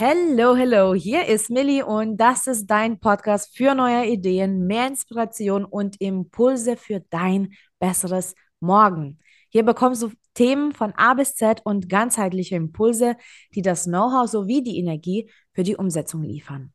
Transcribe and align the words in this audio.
Hello, 0.00 0.54
hello, 0.54 0.94
hier 0.94 1.26
ist 1.26 1.50
Millie 1.50 1.84
und 1.84 2.18
das 2.18 2.46
ist 2.46 2.68
dein 2.68 3.00
Podcast 3.00 3.56
für 3.56 3.74
neue 3.74 4.06
Ideen, 4.06 4.64
mehr 4.64 4.86
Inspiration 4.86 5.64
und 5.64 6.00
Impulse 6.00 6.76
für 6.76 7.00
dein 7.10 7.52
besseres 7.80 8.36
Morgen. 8.60 9.18
Hier 9.48 9.64
bekommst 9.64 10.04
du 10.04 10.12
Themen 10.34 10.70
von 10.70 10.92
A 10.96 11.14
bis 11.14 11.34
Z 11.34 11.62
und 11.64 11.88
ganzheitliche 11.88 12.54
Impulse, 12.54 13.16
die 13.56 13.62
das 13.62 13.86
Know-how 13.86 14.28
sowie 14.30 14.62
die 14.62 14.78
Energie 14.78 15.32
für 15.52 15.64
die 15.64 15.74
Umsetzung 15.74 16.22
liefern. 16.22 16.72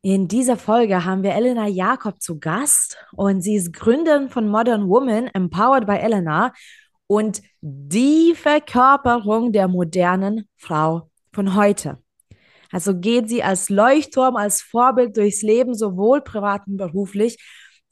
In 0.00 0.28
dieser 0.28 0.56
Folge 0.56 1.04
haben 1.04 1.24
wir 1.24 1.34
Elena 1.34 1.66
Jakob 1.66 2.22
zu 2.22 2.38
Gast 2.38 2.96
und 3.10 3.40
sie 3.40 3.56
ist 3.56 3.72
Gründerin 3.72 4.28
von 4.28 4.48
Modern 4.48 4.88
Woman, 4.88 5.26
Empowered 5.34 5.84
by 5.84 5.96
Elena 5.96 6.52
und 7.08 7.42
die 7.60 8.36
Verkörperung 8.36 9.50
der 9.50 9.66
modernen 9.66 10.48
Frau 10.56 11.10
von 11.32 11.56
heute. 11.56 11.98
Also 12.70 12.98
geht 12.98 13.28
sie 13.28 13.42
als 13.42 13.68
Leuchtturm, 13.68 14.36
als 14.36 14.62
Vorbild 14.62 15.16
durchs 15.16 15.42
Leben, 15.42 15.74
sowohl 15.74 16.22
privat 16.22 16.66
und 16.66 16.76
beruflich. 16.76 17.36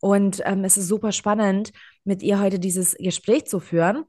Und 0.01 0.43
ähm, 0.45 0.65
es 0.65 0.77
ist 0.77 0.89
super 0.89 1.13
spannend, 1.13 1.73
mit 2.05 2.23
ihr 2.23 2.41
heute 2.41 2.59
dieses 2.59 2.95
Gespräch 2.97 3.47
zu 3.47 3.61
führen. 3.61 4.05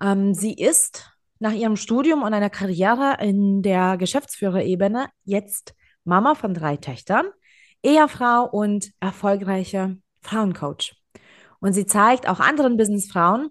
Ähm, 0.00 0.34
sie 0.34 0.54
ist 0.54 1.10
nach 1.38 1.52
ihrem 1.52 1.76
Studium 1.76 2.22
und 2.22 2.32
einer 2.32 2.50
Karriere 2.50 3.16
in 3.20 3.62
der 3.62 3.96
Geschäftsführerebene 3.96 5.08
jetzt 5.24 5.74
Mama 6.04 6.34
von 6.34 6.54
drei 6.54 6.76
Töchtern, 6.76 7.26
Ehefrau 7.82 8.48
und 8.50 8.92
erfolgreiche 9.00 9.98
Frauencoach. 10.22 10.94
Und 11.60 11.72
sie 11.72 11.86
zeigt 11.86 12.28
auch 12.28 12.40
anderen 12.40 12.76
Businessfrauen, 12.76 13.50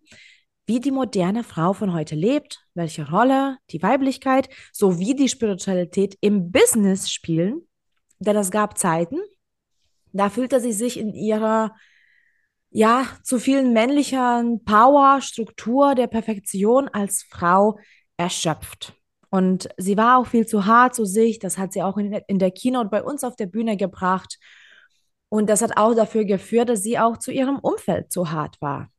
wie 0.65 0.79
die 0.79 0.91
moderne 0.91 1.43
Frau 1.43 1.73
von 1.73 1.93
heute 1.93 2.15
lebt, 2.15 2.65
welche 2.73 3.09
Rolle 3.09 3.57
die 3.71 3.83
Weiblichkeit 3.83 4.49
sowie 4.71 5.15
die 5.15 5.29
Spiritualität 5.29 6.17
im 6.21 6.51
Business 6.51 7.11
spielen. 7.11 7.67
Denn 8.19 8.37
es 8.37 8.51
gab 8.51 8.77
Zeiten, 8.77 9.17
da 10.13 10.29
fühlte 10.29 10.59
sie 10.61 10.71
sich 10.71 10.97
in 10.97 11.13
ihrer 11.13 11.75
ja, 12.69 13.05
zu 13.23 13.39
vielen 13.39 13.73
männlichen 13.73 14.63
Power, 14.63 15.21
Struktur 15.21 15.95
der 15.95 16.07
Perfektion 16.07 16.87
als 16.87 17.23
Frau 17.29 17.77
erschöpft. 18.17 18.95
Und 19.29 19.69
sie 19.77 19.97
war 19.97 20.17
auch 20.17 20.27
viel 20.27 20.47
zu 20.47 20.65
hart 20.65 20.95
zu 20.95 21.05
sich. 21.05 21.39
Das 21.39 21.57
hat 21.57 21.73
sie 21.73 21.83
auch 21.83 21.97
in, 21.97 22.13
in 22.27 22.39
der 22.39 22.51
Keynote 22.51 22.89
bei 22.89 23.03
uns 23.03 23.23
auf 23.23 23.35
der 23.35 23.47
Bühne 23.47 23.77
gebracht. 23.77 24.39
Und 25.29 25.49
das 25.49 25.61
hat 25.61 25.77
auch 25.77 25.93
dafür 25.93 26.25
geführt, 26.25 26.69
dass 26.69 26.83
sie 26.83 26.97
auch 26.97 27.17
zu 27.17 27.31
ihrem 27.31 27.59
Umfeld 27.59 28.11
zu 28.11 28.31
hart 28.31 28.61
war 28.61 28.89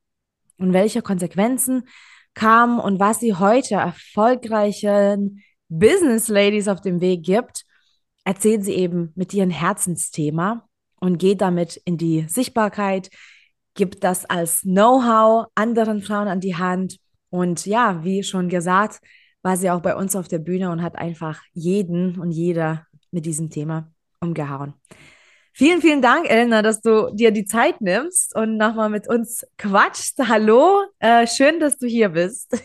und 0.58 0.72
welche 0.72 1.02
Konsequenzen 1.02 1.88
kamen 2.34 2.80
und 2.80 3.00
was 3.00 3.20
sie 3.20 3.34
heute 3.34 3.74
erfolgreichen 3.74 5.42
Business 5.68 6.28
Ladies 6.28 6.68
auf 6.68 6.80
dem 6.80 7.00
Weg 7.00 7.22
gibt, 7.22 7.64
erzählt 8.24 8.64
sie 8.64 8.74
eben 8.74 9.12
mit 9.14 9.32
ihrem 9.32 9.50
Herzensthema 9.50 10.66
und 11.00 11.18
geht 11.18 11.40
damit 11.40 11.80
in 11.84 11.98
die 11.98 12.26
Sichtbarkeit, 12.28 13.10
gibt 13.74 14.04
das 14.04 14.24
als 14.24 14.62
Know-how 14.62 15.46
anderen 15.54 16.00
Frauen 16.00 16.28
an 16.28 16.40
die 16.40 16.56
Hand. 16.56 16.98
Und 17.30 17.66
ja, 17.66 18.04
wie 18.04 18.22
schon 18.22 18.48
gesagt, 18.48 19.00
war 19.42 19.56
sie 19.56 19.70
auch 19.70 19.80
bei 19.80 19.94
uns 19.94 20.16
auf 20.16 20.28
der 20.28 20.38
Bühne 20.38 20.70
und 20.70 20.82
hat 20.82 20.96
einfach 20.96 21.42
jeden 21.52 22.18
und 22.18 22.30
jeder 22.30 22.86
mit 23.10 23.26
diesem 23.26 23.50
Thema 23.50 23.92
umgehauen. 24.20 24.74
Vielen, 25.56 25.80
vielen 25.80 26.02
Dank, 26.02 26.28
Elena, 26.28 26.62
dass 26.62 26.80
du 26.80 27.14
dir 27.14 27.30
die 27.30 27.44
Zeit 27.44 27.80
nimmst 27.80 28.34
und 28.34 28.56
nochmal 28.56 28.90
mit 28.90 29.08
uns 29.08 29.46
quatschst. 29.56 30.18
Hallo, 30.28 30.82
äh, 30.98 31.28
schön, 31.28 31.60
dass 31.60 31.78
du 31.78 31.86
hier 31.86 32.08
bist. 32.08 32.60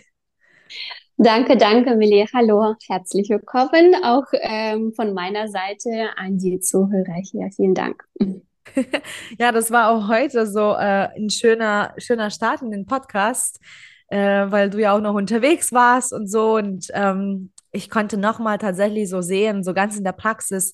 Danke, 1.15 1.55
danke, 1.55 1.95
Millie. 1.95 2.25
Hallo, 2.33 2.73
herzlich 2.87 3.29
willkommen 3.29 3.93
auch 4.03 4.23
ähm, 4.33 4.91
von 4.95 5.13
meiner 5.13 5.49
Seite 5.49 6.09
an 6.15 6.39
die 6.39 6.59
Zuhörer 6.61 7.21
hier. 7.21 7.51
Vielen 7.55 7.75
Dank. 7.75 8.03
ja, 9.37 9.52
das 9.52 9.69
war 9.69 9.91
auch 9.91 10.08
heute 10.08 10.47
so 10.47 10.71
äh, 10.71 11.09
ein 11.15 11.30
schöner, 11.30 11.93
schöner 11.99 12.31
Start 12.31 12.64
in 12.64 12.71
den 12.71 12.87
Podcast, 12.87 13.59
äh, 14.08 14.47
weil 14.49 14.71
du 14.71 14.80
ja 14.80 14.95
auch 14.95 15.02
noch 15.02 15.14
unterwegs 15.14 15.71
warst 15.71 16.11
und 16.11 16.25
so. 16.25 16.55
Und 16.55 16.87
ähm, 16.95 17.52
ich 17.71 17.91
konnte 17.91 18.17
nochmal 18.17 18.58
tatsächlich 18.58 19.09
so 19.09 19.21
sehen, 19.21 19.64
so 19.64 19.75
ganz 19.75 19.95
in 19.95 20.03
der 20.03 20.14
Praxis, 20.14 20.73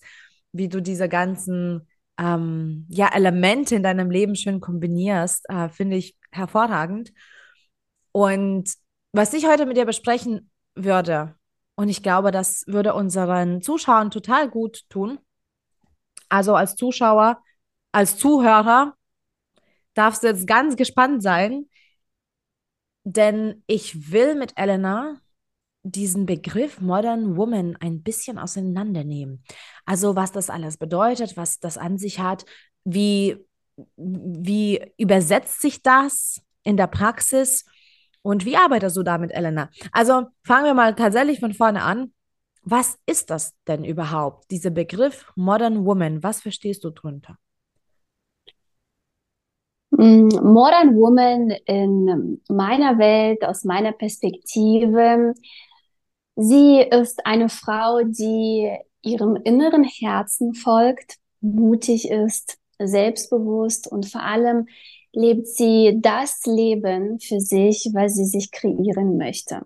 wie 0.54 0.70
du 0.70 0.82
diese 0.82 1.10
ganzen 1.10 1.86
ähm, 2.18 2.86
ja, 2.90 3.10
Elemente 3.14 3.76
in 3.76 3.84
deinem 3.84 4.10
Leben 4.10 4.36
schön 4.36 4.62
kombinierst, 4.62 5.50
äh, 5.50 5.70
finde 5.70 5.98
ich 5.98 6.16
hervorragend. 6.32 7.12
Und 8.12 8.74
was 9.12 9.34
ich 9.34 9.48
heute 9.48 9.66
mit 9.66 9.78
dir 9.78 9.86
besprechen 9.86 10.50
würde, 10.76 11.36
und 11.76 11.90
ich 11.90 12.02
glaube, 12.04 12.32
das 12.32 12.64
würde 12.68 12.94
unseren 12.94 13.62
Zuschauern 13.62 14.12
total 14.12 14.50
gut 14.50 14.84
tun. 14.90 15.20
Also 16.30 16.56
als 16.56 16.76
Zuschauer, 16.76 17.42
als 17.92 18.18
Zuhörer 18.18 18.96
darfst 19.94 20.24
du 20.24 20.28
jetzt 20.28 20.48
ganz 20.48 20.76
gespannt 20.78 21.22
sein, 21.22 21.70
denn 23.04 23.64
ich 23.68 24.12
will 24.12 24.36
mit 24.36 24.54
Elena 24.58 25.22
diesen 25.86 26.26
Begriff 26.26 26.82
Modern 26.82 27.38
Woman 27.38 27.78
ein 27.80 28.02
bisschen 28.02 28.40
auseinandernehmen. 28.40 29.44
Also 29.86 30.16
was 30.16 30.32
das 30.32 30.50
alles 30.50 30.78
bedeutet, 30.78 31.38
was 31.38 31.60
das 31.60 31.78
an 31.78 31.98
sich 31.98 32.20
hat, 32.20 32.46
wie, 32.84 33.38
wie 33.96 34.82
übersetzt 34.98 35.62
sich 35.62 35.84
das 35.84 36.42
in 36.64 36.76
der 36.76 36.88
Praxis 36.88 37.66
und 38.24 38.46
wie 38.46 38.58
arbeitest 38.58 38.98
du 38.98 39.04
damit, 39.04 39.32
Elena? 39.32 39.70
Also 39.92 40.24
fangen 40.44 40.66
wir 40.66 40.74
mal 40.74 40.96
tatsächlich 40.96 41.40
von 41.40 41.54
vorne 41.54 41.84
an. 41.84 42.12
Was 42.64 42.98
ist 43.06 43.30
das 43.30 43.54
denn 43.68 43.86
überhaupt, 43.86 44.50
dieser 44.50 44.72
Begriff 44.72 45.32
Modern 45.36 45.86
Woman? 45.86 46.24
Was 46.24 46.42
verstehst 46.42 46.84
du 46.84 46.90
darunter? 46.90 47.38
Mm, 49.92 50.30
Modern 50.42 50.96
Woman 50.96 51.52
in 51.66 52.42
meiner 52.50 52.98
Welt, 52.98 53.46
aus 53.46 53.64
meiner 53.64 53.92
Perspektive, 53.92 55.36
Sie 56.36 56.82
ist 56.82 57.26
eine 57.26 57.50
Frau, 57.50 58.02
die 58.04 58.72
ihrem 59.02 59.36
inneren 59.36 59.84
Herzen 59.84 60.54
folgt, 60.54 61.18
mutig 61.42 62.10
ist, 62.10 62.58
selbstbewusst 62.80 63.90
und 63.90 64.06
vor 64.06 64.22
allem 64.22 64.68
lebt 65.14 65.48
sie 65.48 65.98
das 66.02 66.46
Leben 66.46 67.20
für 67.20 67.40
sich, 67.40 67.90
weil 67.94 68.10
sie 68.10 68.26
sich 68.26 68.52
kreieren 68.52 69.18
möchte. 69.18 69.62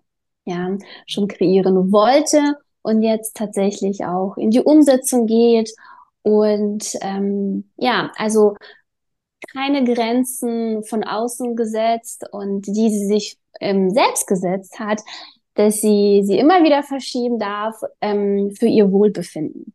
Ja, 0.45 0.77
schon 1.07 1.27
kreieren 1.27 1.91
wollte 1.91 2.57
und 2.81 3.01
jetzt 3.01 3.35
tatsächlich 3.35 4.05
auch 4.05 4.37
in 4.37 4.51
die 4.51 4.61
Umsetzung 4.61 5.25
geht 5.25 5.73
und 6.21 6.95
ähm, 7.01 7.71
ja, 7.77 8.11
also 8.15 8.55
keine 9.51 9.83
Grenzen 9.83 10.83
von 10.83 11.03
außen 11.03 11.55
gesetzt 11.55 12.25
und 12.31 12.67
die 12.67 12.89
sie 12.89 13.05
sich 13.07 13.39
ähm, 13.59 13.89
selbst 13.89 14.27
gesetzt 14.27 14.79
hat, 14.79 15.01
dass 15.55 15.81
sie 15.81 16.21
sie 16.23 16.37
immer 16.37 16.63
wieder 16.63 16.83
verschieben 16.83 17.39
darf 17.39 17.81
ähm, 18.01 18.51
für 18.57 18.67
ihr 18.67 18.91
Wohlbefinden. 18.91 19.73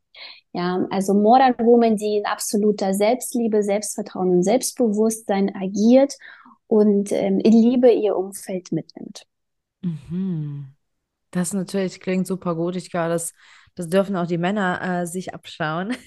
Ja, 0.52 0.86
also 0.90 1.14
Modern 1.14 1.54
Woman, 1.58 1.96
die 1.96 2.18
in 2.18 2.26
absoluter 2.26 2.94
Selbstliebe, 2.94 3.62
Selbstvertrauen 3.62 4.30
und 4.30 4.42
Selbstbewusstsein 4.44 5.54
agiert 5.54 6.14
und 6.68 7.10
ähm, 7.10 7.40
in 7.40 7.52
Liebe 7.52 7.90
ihr 7.90 8.16
Umfeld 8.16 8.70
mitnimmt. 8.70 9.26
Mhm. 9.82 10.68
Das 11.32 11.52
natürlich 11.52 12.00
klingt 12.00 12.28
super 12.28 12.54
gut. 12.54 12.76
Ich 12.76 12.90
glaube, 12.90 13.08
das, 13.08 13.32
das 13.74 13.88
dürfen 13.88 14.16
auch 14.16 14.26
die 14.26 14.38
Männer 14.38 15.02
äh, 15.02 15.06
sich 15.06 15.34
abschauen. 15.34 15.96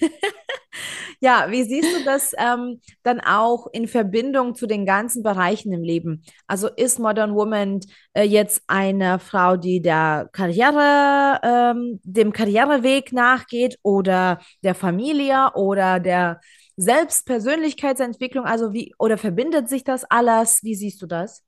Ja, 1.20 1.46
wie 1.50 1.64
siehst 1.64 1.88
du 1.96 2.04
das 2.04 2.32
ähm, 2.38 2.80
dann 3.02 3.20
auch 3.20 3.66
in 3.72 3.88
Verbindung 3.88 4.54
zu 4.54 4.66
den 4.66 4.86
ganzen 4.86 5.22
Bereichen 5.22 5.72
im 5.72 5.82
Leben? 5.82 6.22
Also 6.46 6.68
ist 6.68 6.98
Modern 6.98 7.34
Woman 7.34 7.80
äh, 8.12 8.22
jetzt 8.22 8.62
eine 8.68 9.18
Frau, 9.18 9.56
die 9.56 9.80
der 9.82 10.28
Karriere, 10.32 11.40
ähm, 11.42 12.00
dem 12.04 12.32
Karriereweg 12.32 13.12
nachgeht 13.12 13.78
oder 13.82 14.38
der 14.62 14.74
Familie 14.74 15.50
oder 15.54 15.98
der 16.00 16.40
Selbstpersönlichkeitsentwicklung? 16.76 18.44
Also 18.44 18.72
wie, 18.72 18.94
oder 18.98 19.18
verbindet 19.18 19.68
sich 19.68 19.84
das 19.84 20.04
alles? 20.04 20.62
Wie 20.62 20.74
siehst 20.74 21.02
du 21.02 21.06
das? 21.06 21.42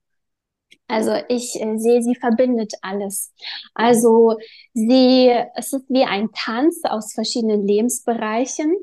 Also 0.91 1.13
ich 1.29 1.61
äh, 1.61 1.77
sehe, 1.79 2.03
sie 2.03 2.17
verbindet 2.17 2.73
alles. 2.83 3.33
Also 3.75 4.37
sie, 4.75 5.31
es 5.55 5.73
ist 5.73 5.89
wie 5.89 6.05
ein 6.05 6.31
Tanz 6.33 6.81
aus 6.85 7.13
verschiedenen 7.13 7.67
Lebensbereichen. 7.67 8.75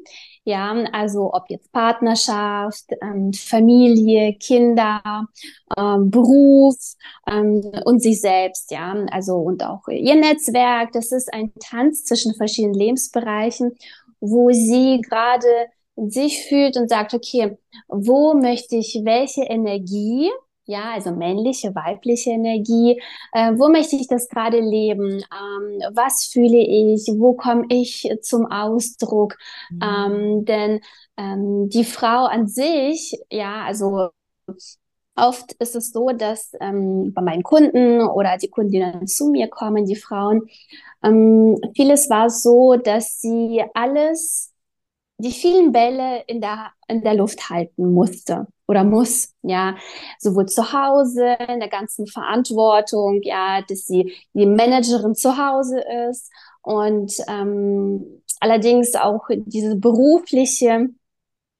Ja, 0.46 0.72
also 0.94 1.34
ob 1.34 1.50
jetzt 1.50 1.74
Partnerschaft, 1.74 2.86
ähm, 3.02 3.34
Familie, 3.34 4.36
Kinder, 4.36 5.28
ähm, 5.78 6.10
Beruf 6.10 6.78
ähm, 7.30 7.70
und 7.84 8.02
sich 8.02 8.22
selbst, 8.22 8.72
ja, 8.72 8.94
also 9.12 9.36
und 9.36 9.62
auch 9.66 9.90
ihr 9.90 10.16
Netzwerk. 10.16 10.94
Das 10.94 11.12
ist 11.12 11.34
ein 11.34 11.52
Tanz 11.60 12.06
zwischen 12.06 12.34
verschiedenen 12.34 12.76
Lebensbereichen, 12.76 13.76
wo 14.22 14.50
sie 14.52 15.02
gerade 15.02 15.68
sich 15.98 16.46
fühlt 16.48 16.78
und 16.78 16.90
sagt, 16.90 17.14
okay, 17.14 17.58
wo 17.90 18.34
möchte 18.34 18.78
ich 18.78 19.02
welche 19.04 19.44
Energie 19.44 20.30
Ja, 20.70 20.92
also 20.94 21.12
männliche, 21.12 21.74
weibliche 21.76 22.32
Energie. 22.32 23.02
Äh, 23.32 23.54
wo 23.58 23.70
möchte 23.70 23.96
ich 23.96 24.08
das 24.08 24.28
gerade 24.28 24.60
leben? 24.60 25.14
Ähm, 25.14 25.82
was 25.94 26.26
fühle 26.26 26.58
ich? 26.60 27.08
Wo 27.18 27.34
komme 27.34 27.66
ich 27.70 28.10
zum 28.22 28.46
Ausdruck? 28.52 29.38
Mhm. 29.70 29.80
Ähm, 29.82 30.46
denn 30.46 30.82
ähm, 31.16 31.70
die 31.70 31.86
Frau 31.86 32.26
an 32.26 32.48
sich, 32.50 33.18
ja, 33.32 33.64
also 33.64 34.10
oft 35.16 35.54
ist 35.54 35.76
es 35.76 35.92
so, 35.92 36.10
dass 36.12 36.52
ähm, 36.60 37.14
bei 37.14 37.22
meinen 37.22 37.44
Kunden 37.44 38.02
oder 38.02 38.38
die 38.38 38.50
Kunden, 38.50 38.72
die 38.72 38.80
dann 38.80 39.08
zu 39.08 39.30
mir 39.30 39.48
kommen, 39.48 39.86
die 39.86 39.96
Frauen, 39.96 40.48
ähm, 41.04 41.58
vieles 41.76 42.10
war 42.10 42.30
so, 42.30 42.76
dass 42.76 43.22
sie 43.22 43.64
alles 43.74 44.54
die 45.20 45.32
vielen 45.32 45.72
Bälle 45.72 46.24
in 46.28 46.42
der, 46.42 46.72
in 46.88 47.02
der 47.04 47.16
Luft 47.16 47.50
halten 47.50 47.94
musste 47.94 48.48
oder 48.68 48.84
muss, 48.84 49.34
ja, 49.42 49.76
sowohl 50.20 50.46
zu 50.48 50.74
Hause, 50.74 51.38
in 51.48 51.60
der 51.60 51.70
ganzen 51.70 52.06
Verantwortung, 52.08 53.22
ja, 53.24 53.62
dass 53.68 53.86
sie 53.86 54.14
die 54.34 54.46
Managerin 54.46 55.16
zu 55.16 55.38
Hause 55.38 55.80
ist 56.10 56.32
und 56.62 57.14
ähm, 57.28 58.22
allerdings 58.40 58.96
auch 58.96 59.28
diese 59.30 59.76
berufliche 59.78 60.90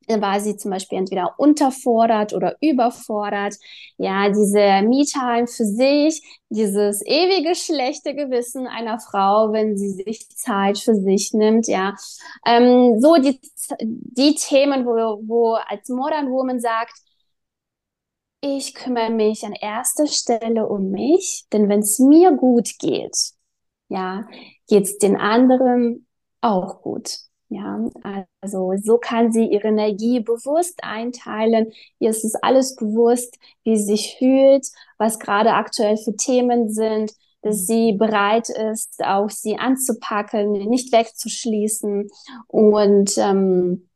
war 0.08 0.40
sie 0.40 0.56
zum 0.56 0.72
Beispiel 0.72 0.98
entweder 0.98 1.36
unterfordert 1.38 2.34
oder 2.34 2.56
überfordert. 2.62 3.56
Ja, 3.98 4.30
diese 4.30 4.82
Me-Time 4.88 5.48
für 5.48 5.66
sich, 5.66 6.22
dieses 6.50 7.06
ewige 7.06 7.56
schlechte 7.56 8.16
Gewissen 8.16 8.68
einer 8.68 9.00
Frau, 9.00 9.52
wenn 9.52 9.78
sie 9.78 9.92
sich 9.92 10.30
Zeit 10.30 10.78
für 10.78 10.96
sich 10.96 11.34
nimmt, 11.34 11.68
ja. 11.68 11.96
Ähm, 12.46 13.00
so 13.02 13.16
die, 13.18 13.40
die 13.82 14.36
Themen, 14.36 14.86
wo, 14.86 15.22
wo 15.28 15.54
als 15.56 15.90
Modern 15.90 16.32
Woman 16.32 16.60
sagt, 16.60 16.94
ich 18.42 18.74
kümmere 18.76 19.10
mich 19.10 19.44
an 19.46 19.54
erster 19.54 20.08
Stelle 20.08 20.68
um 20.68 20.92
mich, 20.92 21.46
denn 21.52 21.70
wenn 21.70 21.80
es 21.80 22.00
mir 22.00 22.32
gut 22.34 22.78
geht, 22.80 23.16
ja, 23.90 24.28
geht 24.68 24.84
es 24.84 24.98
den 24.98 25.16
anderen 25.18 26.08
auch 26.42 26.82
gut. 26.82 27.27
Ja, 27.50 27.80
also 28.42 28.74
so 28.84 28.98
kann 28.98 29.32
sie 29.32 29.46
ihre 29.46 29.70
Energie 29.70 30.20
bewusst 30.20 30.80
einteilen. 30.84 31.72
Ihr 32.00 32.10
ist 32.10 32.26
es 32.26 32.36
alles 32.36 32.76
bewusst, 32.76 33.38
wie 33.64 33.78
sie 33.78 33.84
sich 33.96 34.16
fühlt, 34.18 34.68
was 34.98 35.18
gerade 35.18 35.54
aktuell 35.54 35.96
für 35.96 36.16
Themen 36.18 36.70
sind, 36.70 37.14
dass 37.42 37.66
sie 37.66 37.94
bereit 37.94 38.50
ist, 38.50 39.02
auch 39.04 39.30
sie 39.30 39.58
anzupacken, 39.58 40.52
nicht 40.52 40.92
wegzuschließen. 40.92 42.10
Und 42.48 43.18
ähm, 43.18 43.88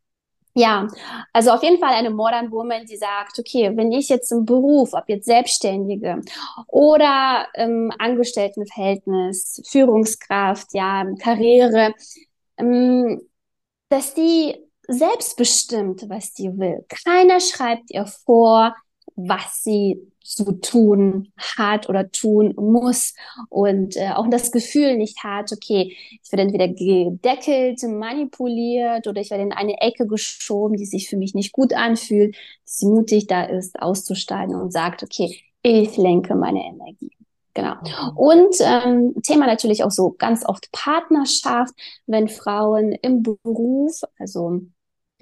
ja, 0.53 0.87
also 1.33 1.51
auf 1.51 1.63
jeden 1.63 1.79
Fall 1.79 1.93
eine 1.93 2.09
Modern 2.09 2.51
Woman, 2.51 2.85
die 2.85 2.97
sagt, 2.97 3.39
okay, 3.39 3.71
wenn 3.75 3.91
ich 3.91 4.09
jetzt 4.09 4.31
im 4.31 4.45
Beruf, 4.45 4.93
ob 4.93 5.09
jetzt 5.09 5.25
Selbstständige 5.25 6.21
oder 6.67 7.47
im 7.55 7.91
Angestelltenverhältnis, 7.97 9.61
Führungskraft, 9.67 10.73
ja, 10.73 11.05
Karriere, 11.21 11.93
ähm, 12.57 13.21
dass 13.91 14.13
die 14.13 14.55
selbstbestimmt, 14.87 16.09
was 16.09 16.33
die 16.33 16.57
will. 16.57 16.85
Keiner 16.87 17.39
schreibt 17.39 17.91
ihr 17.91 18.05
vor, 18.05 18.73
was 19.15 19.63
sie 19.63 19.99
zu 20.23 20.53
tun 20.53 21.33
hat 21.37 21.89
oder 21.89 22.09
tun 22.09 22.53
muss 22.55 23.13
und 23.49 23.97
äh, 23.97 24.11
auch 24.11 24.29
das 24.29 24.51
Gefühl 24.51 24.95
nicht 24.95 25.23
hat, 25.23 25.51
okay, 25.51 25.95
ich 26.23 26.31
werde 26.31 26.43
entweder 26.43 26.69
gedeckelt, 26.69 27.83
manipuliert 27.83 29.07
oder 29.07 29.19
ich 29.19 29.29
werde 29.29 29.43
in 29.43 29.51
eine 29.51 29.81
Ecke 29.81 30.07
geschoben, 30.07 30.77
die 30.77 30.85
sich 30.85 31.09
für 31.09 31.17
mich 31.17 31.33
nicht 31.33 31.51
gut 31.51 31.73
anfühlt, 31.73 32.35
dass 32.63 32.77
sie 32.77 32.85
mutig 32.85 33.27
da 33.27 33.43
ist, 33.43 33.81
auszusteigen 33.81 34.55
und 34.55 34.71
sagt, 34.71 35.03
okay, 35.03 35.37
ich 35.63 35.97
lenke 35.97 36.35
meine 36.35 36.63
Energie. 36.63 37.11
Genau. 37.53 37.75
Mhm. 37.75 38.17
Und 38.17 38.55
ähm, 38.61 39.15
Thema 39.23 39.47
natürlich 39.47 39.83
auch 39.83 39.91
so 39.91 40.15
ganz 40.17 40.45
oft 40.45 40.71
Partnerschaft, 40.71 41.73
wenn 42.07 42.29
Frauen 42.29 42.93
im 42.93 43.23
Beruf, 43.23 44.01
also 44.17 44.61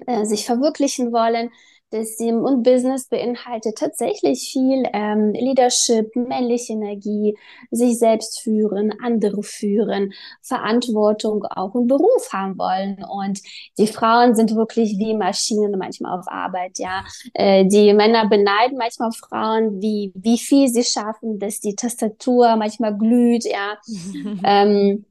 äh, 0.06 0.24
sich 0.24 0.46
verwirklichen 0.46 1.12
wollen, 1.12 1.50
das 1.90 2.16
Team 2.16 2.42
und 2.44 2.62
Business 2.62 3.08
beinhaltet 3.08 3.76
tatsächlich 3.78 4.50
viel 4.52 4.84
ähm, 4.92 5.32
Leadership, 5.32 6.14
männliche 6.14 6.74
Energie, 6.74 7.36
sich 7.70 7.98
selbst 7.98 8.40
führen, 8.40 8.94
andere 9.02 9.42
führen, 9.42 10.12
Verantwortung 10.42 11.44
auch 11.44 11.74
im 11.74 11.86
Beruf 11.86 12.32
haben 12.32 12.58
wollen. 12.58 13.04
Und 13.04 13.40
die 13.78 13.86
Frauen 13.86 14.34
sind 14.34 14.54
wirklich 14.54 14.98
wie 14.98 15.14
Maschinen 15.14 15.76
manchmal 15.78 16.18
auf 16.18 16.26
Arbeit, 16.28 16.78
ja. 16.78 17.04
Äh, 17.34 17.66
die 17.66 17.92
Männer 17.92 18.28
beneiden 18.28 18.78
manchmal 18.78 19.12
Frauen, 19.12 19.82
wie, 19.82 20.12
wie 20.14 20.38
viel 20.38 20.68
sie 20.68 20.84
schaffen, 20.84 21.38
dass 21.38 21.60
die 21.60 21.74
Tastatur 21.74 22.56
manchmal 22.56 22.96
glüht, 22.96 23.44
ja. 23.44 23.78
ähm, 24.44 25.04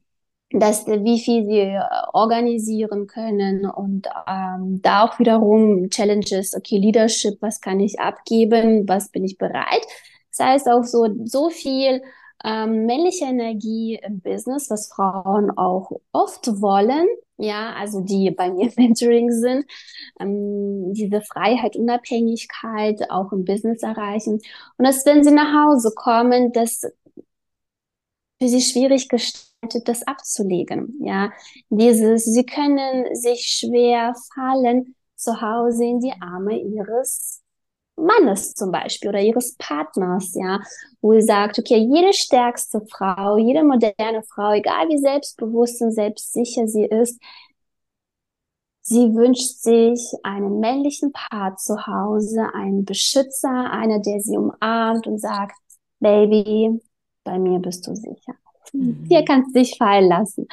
dass 0.52 0.86
wie 0.86 1.20
viel 1.20 1.44
sie 1.46 1.78
organisieren 2.12 3.06
können 3.06 3.66
und 3.66 4.08
ähm, 4.26 4.80
da 4.82 5.04
auch 5.04 5.18
wiederum 5.18 5.90
Challenges, 5.90 6.56
okay, 6.56 6.78
Leadership, 6.78 7.40
was 7.40 7.60
kann 7.60 7.78
ich 7.78 8.00
abgeben, 8.00 8.88
was 8.88 9.10
bin 9.10 9.24
ich 9.24 9.38
bereit. 9.38 9.86
Das 10.30 10.46
heißt 10.46 10.68
auch 10.68 10.84
so, 10.84 11.06
so 11.24 11.50
viel 11.50 12.02
ähm, 12.44 12.86
männliche 12.86 13.26
Energie 13.26 14.00
im 14.02 14.20
Business, 14.20 14.70
was 14.70 14.88
Frauen 14.88 15.50
auch 15.56 15.92
oft 16.12 16.60
wollen, 16.60 17.06
ja, 17.36 17.72
also 17.74 18.00
die 18.00 18.30
bei 18.30 18.50
mir 18.50 18.70
Mentoring 18.76 19.30
sind, 19.30 19.66
ähm, 20.18 20.92
diese 20.94 21.20
Freiheit, 21.22 21.76
Unabhängigkeit 21.76 23.10
auch 23.10 23.32
im 23.32 23.44
Business 23.44 23.82
erreichen. 23.82 24.40
Und 24.78 24.84
dass, 24.86 25.04
wenn 25.06 25.22
sie 25.24 25.32
nach 25.32 25.66
Hause 25.66 25.92
kommen, 25.94 26.52
dass 26.52 26.82
für 28.40 28.48
sie 28.48 28.60
schwierig 28.60 29.08
gestaltet 29.08 29.49
das 29.84 30.02
abzulegen. 30.06 30.98
Ja, 31.00 31.32
dieses, 31.68 32.24
sie 32.24 32.44
können 32.44 33.14
sich 33.14 33.46
schwer 33.46 34.14
fallen 34.34 34.94
zu 35.16 35.40
Hause 35.40 35.84
in 35.84 36.00
die 36.00 36.14
Arme 36.20 36.58
ihres 36.58 37.42
Mannes 37.96 38.54
zum 38.54 38.72
Beispiel 38.72 39.10
oder 39.10 39.20
ihres 39.20 39.56
Partners, 39.56 40.34
ja, 40.34 40.60
wo 41.02 41.12
ihr 41.12 41.22
sagt, 41.22 41.58
okay, 41.58 41.76
jede 41.76 42.14
stärkste 42.14 42.80
Frau, 42.90 43.36
jede 43.36 43.62
moderne 43.62 44.22
Frau, 44.22 44.52
egal 44.52 44.88
wie 44.88 44.98
selbstbewusst 44.98 45.82
und 45.82 45.92
selbstsicher 45.92 46.66
sie 46.66 46.86
ist, 46.86 47.20
sie 48.80 49.14
wünscht 49.14 49.60
sich 49.60 50.00
einen 50.22 50.60
männlichen 50.60 51.12
Part 51.12 51.60
zu 51.60 51.86
Hause, 51.86 52.48
einen 52.54 52.86
Beschützer, 52.86 53.70
einer, 53.70 54.00
der 54.00 54.20
sie 54.20 54.38
umarmt 54.38 55.06
und 55.06 55.18
sagt, 55.18 55.56
Baby, 55.98 56.80
bei 57.24 57.38
mir 57.38 57.58
bist 57.58 57.86
du 57.86 57.94
sicher. 57.94 58.34
Mhm. 58.72 59.04
Hier 59.08 59.24
kannst 59.24 59.54
du 59.54 59.60
dich 59.60 59.76
fallen 59.76 60.08
lassen. 60.08 60.46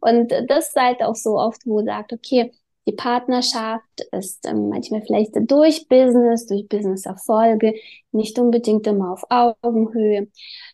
Und 0.00 0.32
das 0.48 0.68
ist 0.68 0.76
halt 0.76 1.02
auch 1.02 1.16
so 1.16 1.38
oft, 1.38 1.66
wo 1.66 1.82
sagt, 1.84 2.12
okay, 2.12 2.52
die 2.86 2.92
Partnerschaft 2.92 3.84
ist 4.10 4.44
ähm, 4.44 4.68
manchmal 4.68 5.02
vielleicht 5.02 5.36
durch 5.48 5.86
Business, 5.88 6.46
durch 6.46 6.68
Business-Erfolge, 6.68 7.74
nicht 8.10 8.38
unbedingt 8.40 8.86
immer 8.88 9.12
auf 9.12 9.24
Augenhöhe. 9.30 10.28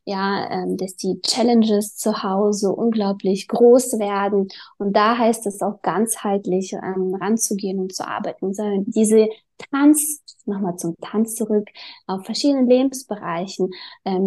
Ja, 0.06 0.48
ähm, 0.50 0.78
dass 0.78 0.96
die 0.96 1.20
Challenges 1.20 1.96
zu 1.96 2.22
Hause 2.22 2.72
unglaublich 2.72 3.46
groß 3.48 3.98
werden. 3.98 4.48
Und 4.78 4.96
da 4.96 5.18
heißt 5.18 5.46
es 5.46 5.60
auch 5.60 5.82
ganzheitlich 5.82 6.72
ähm, 6.72 7.14
ranzugehen 7.14 7.78
und 7.78 7.94
zu 7.94 8.08
arbeiten. 8.08 8.54
Diese 8.86 9.28
Tanz, 9.70 10.22
nochmal 10.46 10.76
zum 10.76 10.94
Tanz 11.02 11.34
zurück, 11.34 11.68
auf 12.06 12.24
verschiedenen 12.24 12.68
Lebensbereichen. 12.68 13.70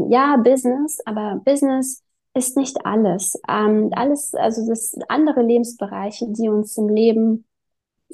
Ja, 0.10 0.36
Business, 0.38 1.00
aber 1.06 1.42
Business 1.44 2.04
ist 2.34 2.58
nicht 2.58 2.86
alles. 2.86 3.40
Ähm, 3.50 3.90
alles, 3.94 4.34
also 4.34 4.68
das 4.68 4.96
andere 5.10 5.42
Lebensbereiche, 5.42 6.28
die 6.30 6.50
uns 6.50 6.78
im 6.78 6.90
Leben 6.90 7.46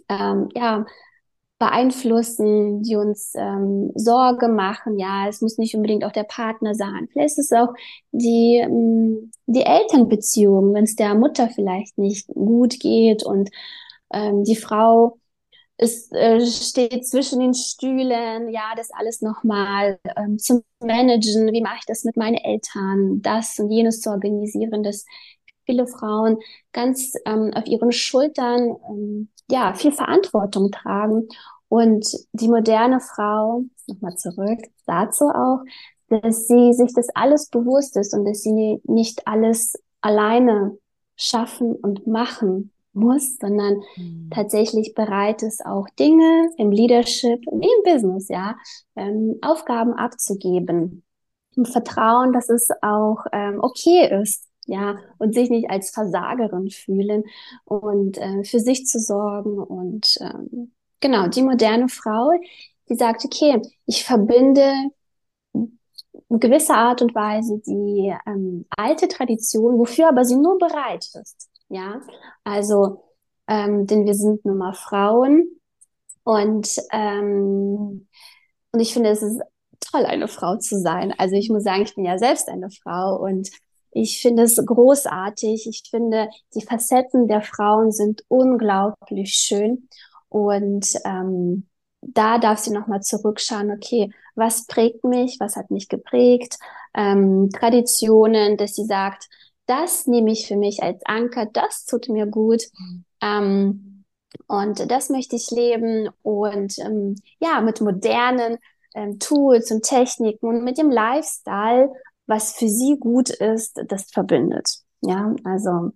ähm, 0.09 0.49
ja 0.55 0.85
beeinflussen, 1.59 2.83
die 2.83 2.95
uns 2.95 3.33
ähm, 3.35 3.91
Sorge 3.95 4.47
machen. 4.47 4.99
Ja, 4.99 5.27
es 5.27 5.41
muss 5.41 5.57
nicht 5.57 5.75
unbedingt 5.75 6.03
auch 6.05 6.11
der 6.11 6.23
Partner 6.23 6.75
sein. 6.75 7.07
Vielleicht 7.11 7.37
ist 7.37 7.51
es 7.51 7.53
auch 7.53 7.73
die 8.11 8.57
ähm, 8.57 9.31
die 9.47 9.63
Elternbeziehung, 9.63 10.73
wenn 10.73 10.83
es 10.83 10.95
der 10.95 11.15
Mutter 11.15 11.49
vielleicht 11.49 11.97
nicht 11.97 12.27
gut 12.27 12.79
geht 12.79 13.23
und 13.23 13.49
ähm, 14.13 14.43
die 14.43 14.55
Frau 14.55 15.19
es 15.77 16.11
äh, 16.11 16.43
steht 16.45 17.07
zwischen 17.07 17.39
den 17.39 17.53
Stühlen, 17.53 18.49
ja, 18.49 18.73
das 18.75 18.89
alles 18.91 19.21
nochmal 19.21 19.99
ähm, 20.15 20.39
zu 20.39 20.63
managen, 20.79 21.51
wie 21.53 21.61
mache 21.61 21.77
ich 21.79 21.85
das 21.85 22.03
mit 22.03 22.17
meinen 22.17 22.37
Eltern, 22.37 23.21
das 23.21 23.59
und 23.59 23.69
jenes 23.69 24.01
zu 24.01 24.09
organisieren, 24.09 24.81
dass 24.81 25.05
viele 25.65 25.85
Frauen 25.85 26.37
ganz 26.73 27.13
ähm, 27.25 27.51
auf 27.53 27.67
ihren 27.67 27.91
Schultern 27.91 28.75
ähm, 28.89 29.29
ja 29.51 29.73
viel 29.75 29.91
Verantwortung 29.91 30.71
tragen. 30.71 31.27
Und 31.69 32.07
die 32.31 32.47
moderne 32.47 32.99
Frau, 32.99 33.63
nochmal 33.87 34.15
zurück 34.15 34.59
dazu 34.85 35.25
auch, 35.25 35.59
dass 36.09 36.47
sie 36.47 36.73
sich 36.73 36.93
das 36.95 37.09
alles 37.13 37.49
bewusst 37.49 37.97
ist 37.97 38.13
und 38.15 38.25
dass 38.25 38.41
sie 38.41 38.79
nicht 38.85 39.27
alles 39.27 39.73
alleine 40.01 40.77
schaffen 41.17 41.73
und 41.73 42.07
machen 42.07 42.71
muss, 42.97 43.37
sondern 43.37 43.81
mhm. 43.95 44.29
tatsächlich 44.31 44.93
bereit 44.93 45.43
ist, 45.43 45.65
auch 45.65 45.87
Dinge 45.99 46.49
im 46.57 46.71
Leadership, 46.71 47.41
wie 47.51 47.67
im 47.67 47.93
Business, 47.93 48.27
ja, 48.29 48.55
ähm, 48.95 49.37
Aufgaben 49.41 49.93
abzugeben. 49.93 51.03
Im 51.55 51.65
Vertrauen, 51.65 52.33
dass 52.33 52.49
es 52.49 52.69
auch 52.81 53.25
ähm, 53.31 53.59
okay 53.61 54.21
ist, 54.21 54.47
ja, 54.65 54.97
und 55.17 55.33
sich 55.33 55.49
nicht 55.49 55.69
als 55.69 55.91
Versagerin 55.91 56.69
fühlen 56.69 57.23
und 57.63 58.17
äh, 58.17 58.43
für 58.43 58.59
sich 58.59 58.85
zu 58.85 58.99
sorgen 58.99 59.57
und 59.57 60.17
ähm, 60.19 60.73
genau, 60.99 61.27
die 61.27 61.41
moderne 61.41 61.87
Frau, 61.87 62.31
die 62.89 62.95
sagt, 62.95 63.25
okay, 63.25 63.61
ich 63.85 64.03
verbinde 64.03 64.73
in 65.53 66.39
gewisser 66.39 66.75
Art 66.75 67.01
und 67.01 67.15
Weise 67.15 67.61
die 67.65 68.13
ähm, 68.25 68.65
alte 68.69 69.07
Tradition, 69.07 69.77
wofür 69.77 70.09
aber 70.09 70.25
sie 70.25 70.35
nur 70.35 70.57
bereit 70.57 71.05
ist. 71.21 71.49
Ja, 71.69 72.01
also, 72.43 73.03
ähm, 73.47 73.87
denn 73.87 74.05
wir 74.05 74.13
sind 74.13 74.45
nun 74.45 74.57
mal 74.57 74.73
Frauen 74.73 75.59
und, 76.23 76.69
ähm, 76.91 78.07
und 78.71 78.79
ich 78.79 78.93
finde, 78.93 79.09
es 79.09 79.21
ist 79.21 79.41
toll, 79.79 80.05
eine 80.05 80.27
Frau 80.27 80.57
zu 80.57 80.79
sein. 80.79 81.13
Also 81.17 81.35
ich 81.35 81.49
muss 81.49 81.63
sagen, 81.63 81.83
ich 81.83 81.95
bin 81.95 82.05
ja 82.05 82.17
selbst 82.17 82.49
eine 82.49 82.69
Frau 82.71 83.17
und 83.17 83.49
ich 83.91 84.21
finde 84.21 84.43
es 84.43 84.55
großartig. 84.63 85.67
Ich 85.67 85.83
finde, 85.89 86.29
die 86.55 86.61
Facetten 86.61 87.27
der 87.27 87.41
Frauen 87.41 87.91
sind 87.91 88.23
unglaublich 88.27 89.33
schön. 89.33 89.87
Und 90.29 90.87
ähm, 91.05 91.67
da 92.01 92.37
darf 92.37 92.59
sie 92.59 92.71
nochmal 92.71 93.01
zurückschauen, 93.01 93.71
okay, 93.71 94.11
was 94.35 94.67
prägt 94.67 95.03
mich, 95.03 95.37
was 95.39 95.55
hat 95.55 95.71
mich 95.71 95.87
geprägt, 95.89 96.57
ähm, 96.93 97.49
Traditionen, 97.51 98.57
dass 98.57 98.75
sie 98.75 98.85
sagt, 98.85 99.27
das 99.67 100.07
nehme 100.07 100.31
ich 100.31 100.47
für 100.47 100.55
mich 100.55 100.81
als 100.81 101.05
Anker, 101.05 101.45
das 101.45 101.85
tut 101.85 102.09
mir 102.09 102.25
gut. 102.25 102.63
Mhm. 102.77 103.05
Ähm, 103.21 104.03
und 104.47 104.91
das 104.91 105.09
möchte 105.09 105.35
ich 105.35 105.51
leben 105.51 106.09
und 106.21 106.77
ähm, 106.79 107.15
ja, 107.39 107.61
mit 107.61 107.81
modernen 107.81 108.57
ähm, 108.93 109.19
Tools 109.19 109.71
und 109.71 109.83
Techniken 109.83 110.47
und 110.47 110.63
mit 110.63 110.77
dem 110.77 110.89
Lifestyle, 110.89 111.91
was 112.25 112.53
für 112.53 112.67
sie 112.67 112.97
gut 112.99 113.29
ist, 113.29 113.81
das 113.87 114.11
verbindet. 114.11 114.69
Ja, 115.01 115.33
also 115.43 115.91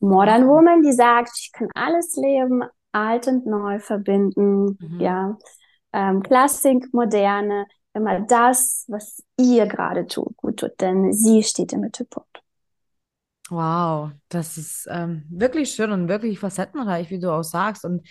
Modern 0.00 0.46
Woman, 0.46 0.82
die 0.82 0.92
sagt, 0.92 1.32
ich 1.38 1.50
kann 1.52 1.68
alles 1.74 2.16
leben, 2.16 2.62
alt 2.92 3.26
und 3.26 3.46
neu 3.46 3.78
verbinden, 3.78 4.76
mhm. 4.78 5.00
ja, 5.00 5.38
ähm, 5.92 6.22
Klassik, 6.22 6.92
Moderne, 6.92 7.66
immer 7.94 8.20
das, 8.20 8.84
was 8.88 9.22
ihr 9.38 9.66
gerade 9.66 10.06
tut, 10.06 10.36
gut 10.36 10.58
tut, 10.58 10.80
denn 10.80 11.12
sie 11.12 11.42
steht 11.42 11.72
im 11.72 11.80
Mittelpunkt. 11.80 12.42
Wow, 13.50 14.12
das 14.30 14.56
ist 14.56 14.88
ähm, 14.90 15.24
wirklich 15.28 15.70
schön 15.72 15.92
und 15.92 16.08
wirklich 16.08 16.38
facettenreich, 16.38 17.10
wie 17.10 17.18
du 17.18 17.30
auch 17.30 17.42
sagst. 17.42 17.84
Und 17.84 18.06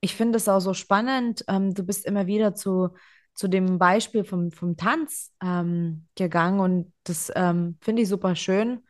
ich 0.00 0.14
finde 0.16 0.38
es 0.38 0.48
auch 0.48 0.60
so 0.60 0.72
spannend. 0.74 1.44
Ähm, 1.46 1.74
du 1.74 1.84
bist 1.84 2.06
immer 2.06 2.26
wieder 2.26 2.54
zu, 2.54 2.88
zu 3.34 3.48
dem 3.48 3.78
Beispiel 3.78 4.24
vom, 4.24 4.50
vom 4.50 4.76
Tanz 4.76 5.30
ähm, 5.42 6.06
gegangen 6.16 6.60
und 6.60 6.92
das 7.04 7.30
ähm, 7.36 7.76
finde 7.82 8.02
ich 8.02 8.08
super 8.08 8.34
schön. 8.34 8.82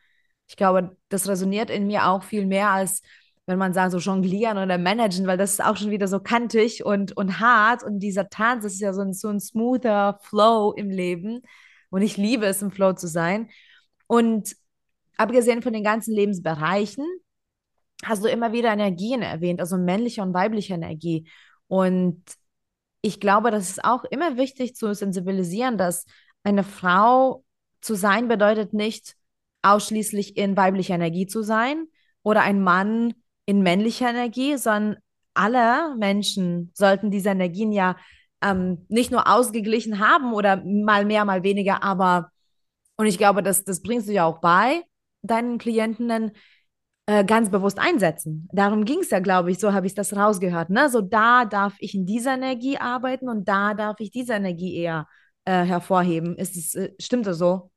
Ich 0.47 0.55
glaube, 0.55 0.95
das 1.09 1.27
resoniert 1.27 1.69
in 1.69 1.87
mir 1.87 2.07
auch 2.07 2.23
viel 2.23 2.45
mehr 2.45 2.71
als 2.71 3.01
wenn 3.45 3.59
man 3.59 3.73
sagt, 3.73 3.91
so 3.91 3.97
jonglieren 3.97 4.57
oder 4.57 4.77
managen, 4.77 5.27
weil 5.27 5.37
das 5.37 5.53
ist 5.53 5.63
auch 5.63 5.75
schon 5.75 5.91
wieder 5.91 6.07
so 6.07 6.19
kantig 6.19 6.85
und, 6.85 7.15
und 7.17 7.39
hart. 7.39 7.83
Und 7.83 7.99
dieser 7.99 8.29
Tanz 8.29 8.63
ist 8.63 8.79
ja 8.79 8.93
so 8.93 9.01
ein, 9.01 9.13
so 9.13 9.27
ein 9.29 9.39
smoother 9.39 10.19
Flow 10.21 10.73
im 10.73 10.89
Leben. 10.89 11.41
Und 11.89 12.01
ich 12.01 12.15
liebe 12.17 12.45
es, 12.45 12.61
im 12.61 12.71
Flow 12.71 12.93
zu 12.93 13.07
sein. 13.07 13.49
Und 14.07 14.55
abgesehen 15.17 15.61
von 15.61 15.73
den 15.73 15.83
ganzen 15.83 16.13
Lebensbereichen, 16.13 17.05
hast 18.03 18.23
du 18.23 18.29
immer 18.29 18.53
wieder 18.53 18.71
Energien 18.71 19.21
erwähnt, 19.21 19.59
also 19.59 19.77
männliche 19.77 20.21
und 20.21 20.33
weibliche 20.33 20.73
Energie. 20.73 21.29
Und 21.67 22.23
ich 23.01 23.19
glaube, 23.19 23.51
das 23.51 23.69
ist 23.69 23.83
auch 23.83 24.05
immer 24.05 24.37
wichtig 24.37 24.75
zu 24.75 24.93
sensibilisieren, 24.93 25.77
dass 25.77 26.05
eine 26.43 26.63
Frau 26.63 27.43
zu 27.81 27.95
sein 27.95 28.29
bedeutet 28.29 28.73
nicht 28.73 29.15
ausschließlich 29.61 30.37
in 30.37 30.55
weiblicher 30.55 30.95
Energie 30.95 31.27
zu 31.27 31.41
sein 31.41 31.87
oder 32.21 32.41
ein 32.41 32.61
Mann 32.61 33.13
in 33.45 33.61
männlicher 33.61 34.09
Energie, 34.09 34.57
sondern 34.57 34.97
alle 35.33 35.95
Menschen 35.97 36.71
sollten 36.73 37.11
diese 37.11 37.29
Energien 37.29 37.71
ja 37.71 37.97
ähm, 38.41 38.85
nicht 38.89 39.11
nur 39.11 39.27
ausgeglichen 39.27 39.99
haben 39.99 40.33
oder 40.33 40.63
mal 40.65 41.05
mehr, 41.05 41.25
mal 41.25 41.43
weniger, 41.43 41.83
aber, 41.83 42.31
und 42.97 43.05
ich 43.07 43.17
glaube, 43.17 43.41
das, 43.41 43.63
das 43.63 43.81
bringst 43.81 44.07
du 44.07 44.13
ja 44.13 44.25
auch 44.25 44.39
bei 44.39 44.83
deinen 45.21 45.57
Klientinnen, 45.57 46.31
äh, 47.05 47.25
ganz 47.25 47.49
bewusst 47.49 47.79
einsetzen. 47.79 48.47
Darum 48.53 48.85
ging 48.85 48.99
es 48.99 49.09
ja, 49.09 49.19
glaube 49.19 49.51
ich, 49.51 49.59
so 49.59 49.73
habe 49.73 49.87
ich 49.87 49.93
das 49.93 50.15
rausgehört. 50.15 50.69
Ne? 50.69 50.89
So 50.89 51.01
da 51.01 51.43
darf 51.43 51.75
ich 51.79 51.95
in 51.95 52.05
dieser 52.05 52.35
Energie 52.35 52.77
arbeiten 52.77 53.27
und 53.27 53.47
da 53.47 53.73
darf 53.73 53.99
ich 53.99 54.11
diese 54.11 54.33
Energie 54.33 54.75
eher 54.75 55.07
äh, 55.43 55.63
hervorheben. 55.63 56.37
Ist 56.37 56.55
es, 56.55 56.75
äh, 56.75 56.93
stimmt 56.99 57.27
das 57.27 57.37
so? 57.37 57.71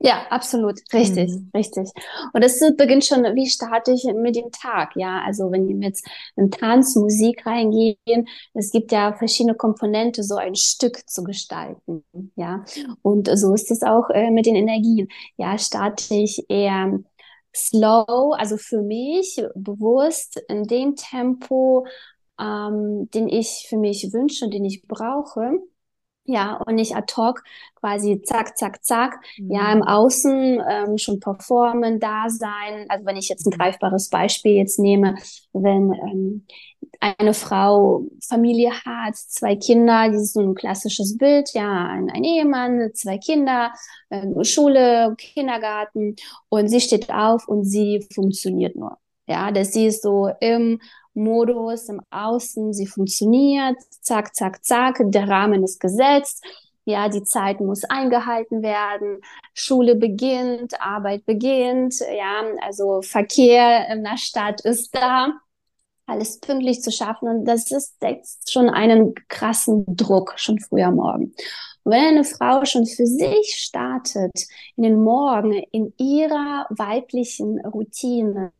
Ja, 0.00 0.26
absolut, 0.30 0.78
richtig, 0.92 1.30
mhm. 1.30 1.50
richtig. 1.56 1.90
Und 2.32 2.42
es 2.44 2.60
beginnt 2.76 3.04
schon, 3.04 3.24
wie 3.34 3.48
starte 3.48 3.90
ich 3.90 4.04
mit 4.14 4.36
dem 4.36 4.52
Tag, 4.52 4.94
ja? 4.94 5.22
Also 5.26 5.50
wenn 5.50 5.66
wir 5.66 5.88
jetzt 5.88 6.06
in 6.36 6.52
Tanzmusik 6.52 7.44
reingehen, 7.44 8.28
es 8.54 8.70
gibt 8.70 8.92
ja 8.92 9.12
verschiedene 9.14 9.56
Komponente, 9.56 10.22
so 10.22 10.36
ein 10.36 10.54
Stück 10.54 11.08
zu 11.08 11.24
gestalten, 11.24 12.04
ja? 12.36 12.64
Und 13.02 13.28
so 13.36 13.54
ist 13.54 13.72
es 13.72 13.82
auch 13.82 14.08
äh, 14.10 14.30
mit 14.30 14.46
den 14.46 14.54
Energien. 14.54 15.08
Ja, 15.36 15.58
starte 15.58 16.14
ich 16.14 16.48
eher 16.48 17.00
slow, 17.54 18.34
also 18.38 18.56
für 18.56 18.82
mich 18.82 19.42
bewusst 19.56 20.40
in 20.48 20.62
dem 20.64 20.94
Tempo, 20.94 21.86
ähm, 22.40 23.10
den 23.10 23.28
ich 23.28 23.66
für 23.68 23.76
mich 23.78 24.12
wünsche 24.12 24.44
und 24.44 24.54
den 24.54 24.64
ich 24.64 24.86
brauche 24.86 25.58
ja, 26.28 26.56
und 26.66 26.74
nicht 26.74 26.94
ad 26.94 27.12
hoc 27.16 27.42
quasi 27.74 28.20
zack, 28.22 28.58
zack, 28.58 28.84
zack, 28.84 29.18
mhm. 29.38 29.52
ja, 29.52 29.72
im 29.72 29.82
Außen 29.82 30.62
ähm, 30.68 30.98
schon 30.98 31.20
performen, 31.20 32.00
da 32.00 32.28
sein. 32.28 32.86
Also 32.88 33.06
wenn 33.06 33.16
ich 33.16 33.28
jetzt 33.28 33.46
ein 33.46 33.52
mhm. 33.54 33.58
greifbares 33.58 34.10
Beispiel 34.10 34.52
jetzt 34.52 34.78
nehme, 34.78 35.14
wenn 35.52 35.92
ähm, 35.92 36.46
eine 37.00 37.32
Frau 37.32 38.02
Familie 38.26 38.72
hat, 38.84 39.16
zwei 39.16 39.56
Kinder, 39.56 40.08
dieses 40.08 40.28
ist 40.28 40.32
so 40.34 40.40
ein 40.40 40.54
klassisches 40.54 41.16
Bild, 41.16 41.54
ja, 41.54 41.86
ein, 41.86 42.10
ein 42.10 42.24
Ehemann, 42.24 42.90
zwei 42.94 43.18
Kinder, 43.18 43.72
äh, 44.10 44.44
Schule, 44.44 45.14
Kindergarten 45.16 46.16
und 46.50 46.68
sie 46.68 46.80
steht 46.80 47.10
auf 47.10 47.48
und 47.48 47.64
sie 47.64 48.06
funktioniert 48.12 48.76
nur. 48.76 48.98
Ja, 49.26 49.50
dass 49.50 49.72
sie 49.72 49.86
ist 49.86 50.02
so 50.02 50.30
im 50.40 50.80
Modus 51.14 51.88
im 51.88 52.00
Außen, 52.10 52.72
sie 52.72 52.86
funktioniert, 52.86 53.76
zack, 54.00 54.34
zack, 54.34 54.64
zack, 54.64 55.00
der 55.00 55.28
Rahmen 55.28 55.64
ist 55.64 55.80
gesetzt, 55.80 56.44
ja, 56.84 57.08
die 57.08 57.22
Zeit 57.22 57.60
muss 57.60 57.84
eingehalten 57.84 58.62
werden, 58.62 59.20
Schule 59.52 59.94
beginnt, 59.94 60.80
Arbeit 60.80 61.26
beginnt, 61.26 61.96
ja, 62.00 62.42
also 62.62 63.02
Verkehr 63.02 63.88
in 63.92 64.04
der 64.04 64.16
Stadt 64.16 64.62
ist 64.62 64.94
da, 64.94 65.32
alles 66.06 66.40
pünktlich 66.40 66.80
zu 66.80 66.90
schaffen 66.90 67.28
und 67.28 67.44
das 67.44 67.70
ist 67.70 67.96
jetzt 68.02 68.50
schon 68.50 68.70
einen 68.70 69.14
krassen 69.28 69.84
Druck, 69.94 70.32
schon 70.36 70.58
früher 70.58 70.90
Morgen. 70.90 71.34
Und 71.84 71.92
wenn 71.92 72.04
eine 72.04 72.24
Frau 72.24 72.64
schon 72.64 72.86
für 72.86 73.06
sich 73.06 73.54
startet, 73.56 74.32
in 74.76 74.82
den 74.82 75.02
Morgen, 75.02 75.52
in 75.72 75.92
ihrer 75.98 76.66
weiblichen 76.70 77.60
Routine, 77.66 78.52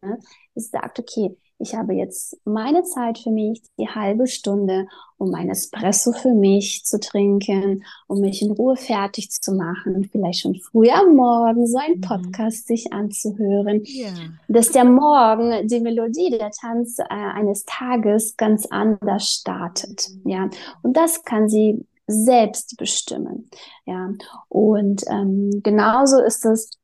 sagt, 0.54 0.98
okay, 0.98 1.36
ich 1.58 1.74
habe 1.74 1.94
jetzt 1.94 2.36
meine 2.44 2.84
Zeit 2.84 3.18
für 3.18 3.30
mich, 3.30 3.62
die 3.78 3.88
halbe 3.88 4.26
Stunde, 4.26 4.86
um 5.16 5.30
mein 5.30 5.50
Espresso 5.50 6.12
für 6.12 6.32
mich 6.32 6.84
zu 6.84 7.00
trinken, 7.00 7.84
um 8.06 8.20
mich 8.20 8.42
in 8.42 8.52
Ruhe 8.52 8.76
fertig 8.76 9.30
zu 9.30 9.52
machen, 9.52 10.08
vielleicht 10.10 10.40
schon 10.40 10.54
früh 10.54 10.88
am 10.90 11.16
Morgen 11.16 11.66
so 11.66 11.78
ein 11.78 11.96
mhm. 11.96 12.00
Podcast 12.00 12.68
sich 12.68 12.92
anzuhören, 12.92 13.82
yeah. 13.86 14.12
dass 14.46 14.70
der 14.70 14.84
Morgen 14.84 15.66
die 15.66 15.80
Melodie, 15.80 16.30
der 16.30 16.50
Tanz 16.50 16.98
äh, 17.00 17.04
eines 17.08 17.64
Tages 17.64 18.36
ganz 18.36 18.66
anders 18.66 19.28
startet, 19.28 20.08
mhm. 20.24 20.30
ja. 20.30 20.50
Und 20.82 20.96
das 20.96 21.24
kann 21.24 21.48
sie 21.48 21.84
selbst 22.06 22.76
bestimmen, 22.76 23.50
ja. 23.84 24.12
Und 24.48 25.02
ähm, 25.10 25.60
genauso 25.64 26.22
ist 26.22 26.44
es 26.46 26.78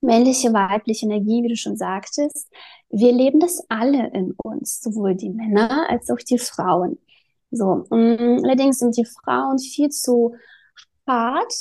männliche, 0.00 0.52
weibliche 0.52 1.06
Energie, 1.06 1.42
wie 1.42 1.48
du 1.48 1.56
schon 1.56 1.76
sagtest, 1.76 2.48
wir 2.90 3.12
leben 3.12 3.40
das 3.40 3.64
alle 3.68 4.10
in 4.12 4.32
uns, 4.32 4.80
sowohl 4.80 5.14
die 5.14 5.30
Männer 5.30 5.88
als 5.90 6.10
auch 6.10 6.18
die 6.18 6.38
Frauen. 6.38 6.98
So, 7.50 7.84
mm, 7.90 8.44
allerdings 8.44 8.78
sind 8.78 8.96
die 8.96 9.04
Frauen 9.04 9.58
viel 9.58 9.90
zu 9.90 10.34
hart 11.06 11.52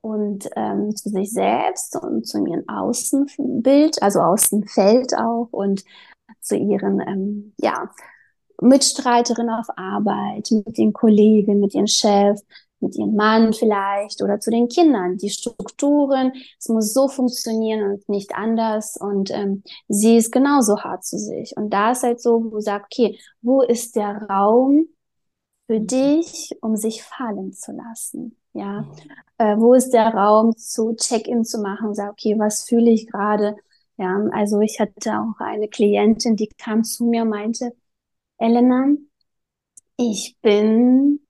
und 0.00 0.48
ähm, 0.56 0.94
zu 0.94 1.10
sich 1.10 1.32
selbst 1.32 1.96
und 1.96 2.26
zu 2.26 2.44
ihrem 2.44 2.68
Außenbild, 2.68 4.02
also 4.02 4.20
Außenfeld 4.20 5.14
auch 5.16 5.48
und 5.50 5.84
zu 6.40 6.56
ihren 6.56 7.00
ähm, 7.00 7.54
ja, 7.58 7.90
Mitstreiterinnen 8.60 9.54
auf 9.54 9.66
Arbeit, 9.76 10.50
mit 10.50 10.78
den 10.78 10.92
Kollegen, 10.92 11.60
mit 11.60 11.74
ihren 11.74 11.88
Chef, 11.88 12.40
mit 12.80 12.96
ihrem 12.96 13.14
Mann 13.14 13.52
vielleicht 13.52 14.22
oder 14.22 14.40
zu 14.40 14.50
den 14.50 14.68
Kindern. 14.68 15.16
Die 15.16 15.30
Strukturen, 15.30 16.32
es 16.58 16.68
muss 16.68 16.92
so 16.92 17.08
funktionieren 17.08 17.92
und 17.92 18.08
nicht 18.08 18.34
anders. 18.34 18.96
Und 19.00 19.30
ähm, 19.30 19.62
sie 19.88 20.16
ist 20.16 20.32
genauso 20.32 20.80
hart 20.80 21.04
zu 21.04 21.18
sich. 21.18 21.56
Und 21.56 21.70
da 21.70 21.92
ist 21.92 22.02
halt 22.02 22.20
so, 22.20 22.44
wo 22.44 22.50
du 22.50 22.60
sagst, 22.60 22.86
okay, 22.92 23.18
wo 23.42 23.62
ist 23.62 23.96
der 23.96 24.22
Raum 24.28 24.86
für 25.66 25.80
dich, 25.80 26.56
um 26.62 26.76
sich 26.76 27.02
fallen 27.02 27.52
zu 27.52 27.72
lassen? 27.72 28.36
Ja, 28.54 28.86
äh, 29.38 29.56
wo 29.56 29.74
ist 29.74 29.90
der 29.90 30.14
Raum 30.14 30.56
zu 30.56 30.94
Check-in 30.96 31.44
zu 31.44 31.60
machen? 31.60 31.94
Sag, 31.94 32.10
okay, 32.12 32.34
was 32.38 32.64
fühle 32.64 32.90
ich 32.90 33.06
gerade? 33.06 33.56
Ja, 33.96 34.16
also 34.32 34.60
ich 34.60 34.80
hatte 34.80 35.12
auch 35.20 35.40
eine 35.40 35.68
Klientin, 35.68 36.36
die 36.36 36.48
kam 36.48 36.84
zu 36.84 37.04
mir 37.04 37.22
und 37.22 37.30
meinte, 37.30 37.72
Elena, 38.38 38.86
ich 39.96 40.36
bin, 40.42 41.20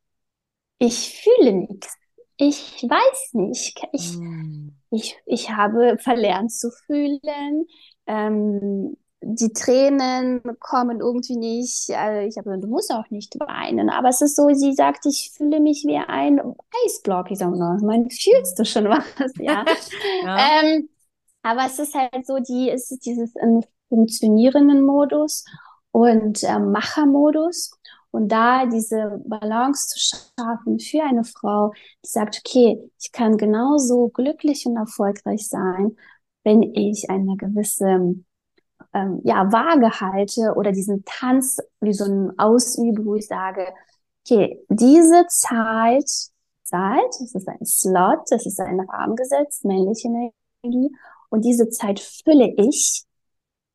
ich 0.78 1.22
fühle 1.22 1.52
nichts. 1.52 1.96
Ich 2.36 2.84
weiß 2.88 3.34
nicht. 3.34 3.80
Ich, 3.92 4.16
mm. 4.16 4.70
ich, 4.90 5.16
ich 5.26 5.50
habe 5.50 5.98
verlernt 5.98 6.52
zu 6.52 6.70
fühlen. 6.70 7.66
Ähm, 8.06 8.96
die 9.20 9.52
Tränen 9.52 10.42
kommen 10.60 11.00
irgendwie 11.00 11.36
nicht. 11.36 11.90
Also 11.90 12.28
ich 12.28 12.38
habe, 12.38 12.58
du 12.58 12.68
musst 12.68 12.92
auch 12.92 13.10
nicht 13.10 13.34
weinen. 13.40 13.90
Aber 13.90 14.08
es 14.08 14.20
ist 14.20 14.36
so, 14.36 14.48
sie 14.52 14.72
sagt, 14.74 15.06
ich 15.06 15.32
fühle 15.36 15.60
mich 15.60 15.84
wie 15.86 15.96
ein 15.96 16.40
Eisblock. 16.84 17.30
Ich 17.30 17.38
sage, 17.38 17.58
no, 17.58 17.76
man 17.84 18.08
fühlst 18.10 18.58
du 18.58 18.64
schon 18.64 18.88
was, 18.88 19.04
ja. 19.38 19.64
ja. 20.22 20.62
Ähm, 20.62 20.88
aber 21.42 21.66
es 21.66 21.78
ist 21.78 21.94
halt 21.94 22.26
so, 22.26 22.38
die, 22.38 22.70
es 22.70 22.90
ist 22.90 23.04
dieses 23.04 23.34
im 23.36 23.62
funktionierenden 23.88 24.82
Modus 24.82 25.44
und 25.90 26.42
äh, 26.44 26.58
Machermodus. 26.58 27.77
Und 28.18 28.30
da 28.32 28.66
diese 28.66 29.22
Balance 29.26 29.86
zu 29.86 29.98
schaffen 30.00 30.80
für 30.80 31.04
eine 31.04 31.22
Frau, 31.22 31.70
die 32.04 32.08
sagt, 32.08 32.42
okay, 32.44 32.90
ich 33.00 33.12
kann 33.12 33.36
genauso 33.36 34.08
glücklich 34.08 34.66
und 34.66 34.76
erfolgreich 34.76 35.46
sein, 35.46 35.96
wenn 36.42 36.64
ich 36.64 37.10
eine 37.10 37.36
gewisse 37.36 38.16
ähm, 38.92 39.20
ja, 39.22 39.52
Waage 39.52 40.00
halte 40.00 40.54
oder 40.56 40.72
diesen 40.72 41.04
Tanz 41.04 41.58
wie 41.80 41.92
so 41.92 42.06
ein 42.06 42.36
Ausübe, 42.40 43.04
wo 43.04 43.14
ich 43.14 43.28
sage, 43.28 43.68
okay, 44.26 44.64
diese 44.68 45.24
Zeit, 45.28 46.10
Zeit, 46.64 47.14
das 47.20 47.36
ist 47.36 47.48
ein 47.48 47.64
Slot, 47.64 48.22
das 48.30 48.46
ist 48.46 48.58
ein 48.58 48.80
Rahmen 48.80 49.14
gesetzt, 49.14 49.64
männliche 49.64 50.08
Energie, 50.08 50.92
und 51.28 51.44
diese 51.44 51.68
Zeit 51.68 52.00
fülle 52.00 52.52
ich 52.56 53.04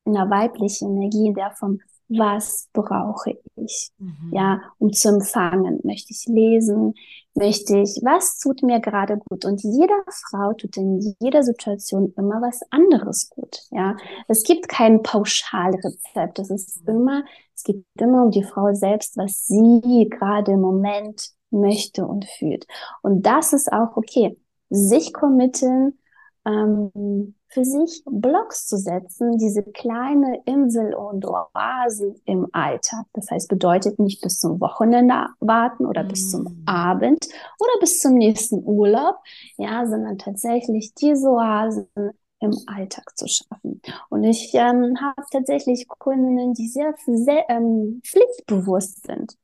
in 0.04 0.12
der 0.12 0.28
weiblichen 0.28 0.98
Energie, 0.98 1.28
in 1.28 1.34
der 1.34 1.52
vom 1.52 1.80
was 2.08 2.68
brauche 2.72 3.38
ich? 3.56 3.90
Mhm. 3.98 4.30
Ja, 4.32 4.60
um 4.78 4.92
zu 4.92 5.08
empfangen. 5.08 5.80
Möchte 5.82 6.12
ich 6.12 6.26
lesen? 6.26 6.94
Möchte 7.34 7.78
ich, 7.78 8.00
was 8.02 8.38
tut 8.38 8.62
mir 8.62 8.80
gerade 8.80 9.18
gut? 9.18 9.44
Und 9.44 9.62
jeder 9.62 10.02
Frau 10.08 10.52
tut 10.52 10.76
in 10.76 11.16
jeder 11.20 11.42
Situation 11.42 12.12
immer 12.16 12.40
was 12.40 12.60
anderes 12.70 13.28
gut. 13.30 13.60
Ja, 13.70 13.96
es 14.28 14.44
gibt 14.44 14.68
kein 14.68 15.02
Pauschalrezept. 15.02 16.38
Es 16.38 16.50
ist 16.50 16.86
mhm. 16.86 16.94
immer, 16.94 17.24
es 17.54 17.64
geht 17.64 17.84
immer 17.98 18.24
um 18.24 18.30
die 18.30 18.44
Frau 18.44 18.72
selbst, 18.74 19.16
was 19.16 19.46
sie 19.46 20.08
gerade 20.10 20.52
im 20.52 20.60
Moment 20.60 21.30
möchte 21.50 22.06
und 22.06 22.26
fühlt. 22.26 22.66
Und 23.02 23.22
das 23.22 23.52
ist 23.52 23.72
auch 23.72 23.96
okay. 23.96 24.38
Sich 24.70 25.12
committen, 25.12 25.98
ähm, 26.46 27.34
für 27.54 27.64
sich 27.64 28.02
Blocks 28.04 28.66
zu 28.66 28.76
setzen, 28.76 29.38
diese 29.38 29.62
kleine 29.62 30.42
Insel 30.44 30.94
und 30.94 31.24
Oasen 31.24 32.16
im 32.24 32.48
Alltag. 32.52 33.06
Das 33.12 33.30
heißt, 33.30 33.48
bedeutet 33.48 33.98
nicht 34.00 34.20
bis 34.20 34.40
zum 34.40 34.60
Wochenende 34.60 35.28
warten 35.38 35.86
oder 35.86 36.02
mm. 36.02 36.08
bis 36.08 36.30
zum 36.30 36.42
mm. 36.42 36.62
Abend 36.66 37.24
oder 37.60 37.80
bis 37.80 38.00
zum 38.00 38.14
nächsten 38.14 38.62
Urlaub, 38.64 39.16
ja, 39.56 39.86
sondern 39.86 40.18
tatsächlich 40.18 40.94
diese 40.94 41.28
Oasen 41.28 41.86
im 42.40 42.52
Alltag 42.66 43.16
zu 43.16 43.26
schaffen. 43.28 43.80
Und 44.10 44.24
ich 44.24 44.52
ähm, 44.54 44.98
habe 45.00 45.22
tatsächlich 45.30 45.86
Kundinnen, 45.88 46.54
die 46.54 46.68
sehr, 46.68 46.94
sehr 47.06 47.48
ähm, 47.48 48.02
pflichtbewusst 48.04 49.06
sind. 49.06 49.36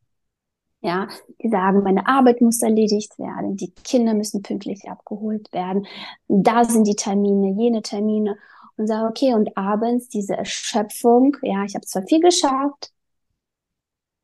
Ja, 0.82 1.08
die 1.42 1.50
sagen, 1.50 1.82
meine 1.82 2.06
Arbeit 2.06 2.40
muss 2.40 2.62
erledigt 2.62 3.18
werden, 3.18 3.56
die 3.56 3.70
Kinder 3.70 4.14
müssen 4.14 4.42
pünktlich 4.42 4.88
abgeholt 4.88 5.52
werden, 5.52 5.86
da 6.26 6.64
sind 6.64 6.86
die 6.86 6.96
Termine, 6.96 7.52
jene 7.52 7.82
Termine 7.82 8.38
und 8.76 8.86
sage, 8.86 9.08
okay, 9.08 9.34
und 9.34 9.54
abends 9.58 10.08
diese 10.08 10.36
Erschöpfung, 10.36 11.36
ja, 11.42 11.64
ich 11.64 11.74
habe 11.74 11.84
zwar 11.84 12.04
viel 12.04 12.20
geschafft, 12.20 12.92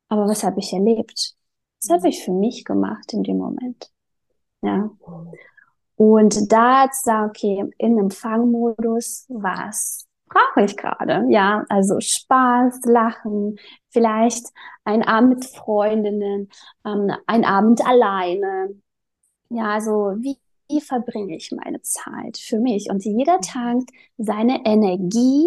aber 0.09 0.27
was 0.27 0.45
habe 0.45 0.61
ich 0.61 0.73
erlebt? 0.73 1.35
Was 1.83 1.91
habe 1.91 2.09
ich 2.09 2.25
für 2.25 2.33
mich 2.33 2.65
gemacht 2.65 3.13
in 3.13 3.23
dem 3.23 3.39
Moment? 3.39 3.91
Ja. 4.63 4.91
Und 5.97 6.53
da 6.53 6.91
zu 6.91 7.03
sagen, 7.03 7.31
okay, 7.31 7.65
in 7.79 7.99
Empfangmodus, 7.99 9.27
was 9.29 10.06
brauche 10.29 10.65
ich 10.65 10.77
gerade. 10.77 11.25
Ja, 11.29 11.65
also 11.69 12.01
Spaß, 12.01 12.81
Lachen, 12.85 13.59
vielleicht 13.91 14.47
ein 14.85 15.03
Abend 15.03 15.37
mit 15.37 15.45
Freundinnen, 15.45 16.51
ähm, 16.85 17.13
ein 17.27 17.45
Abend 17.45 17.87
alleine. 17.87 18.71
Ja, 19.49 19.75
also 19.75 20.15
wie, 20.19 20.39
wie 20.69 20.81
verbringe 20.81 21.37
ich 21.37 21.53
meine 21.53 21.81
Zeit 21.83 22.39
für 22.39 22.59
mich? 22.59 22.91
Und 22.91 23.05
jeder 23.05 23.41
tankt 23.41 23.91
seine 24.19 24.65
Energie 24.65 25.47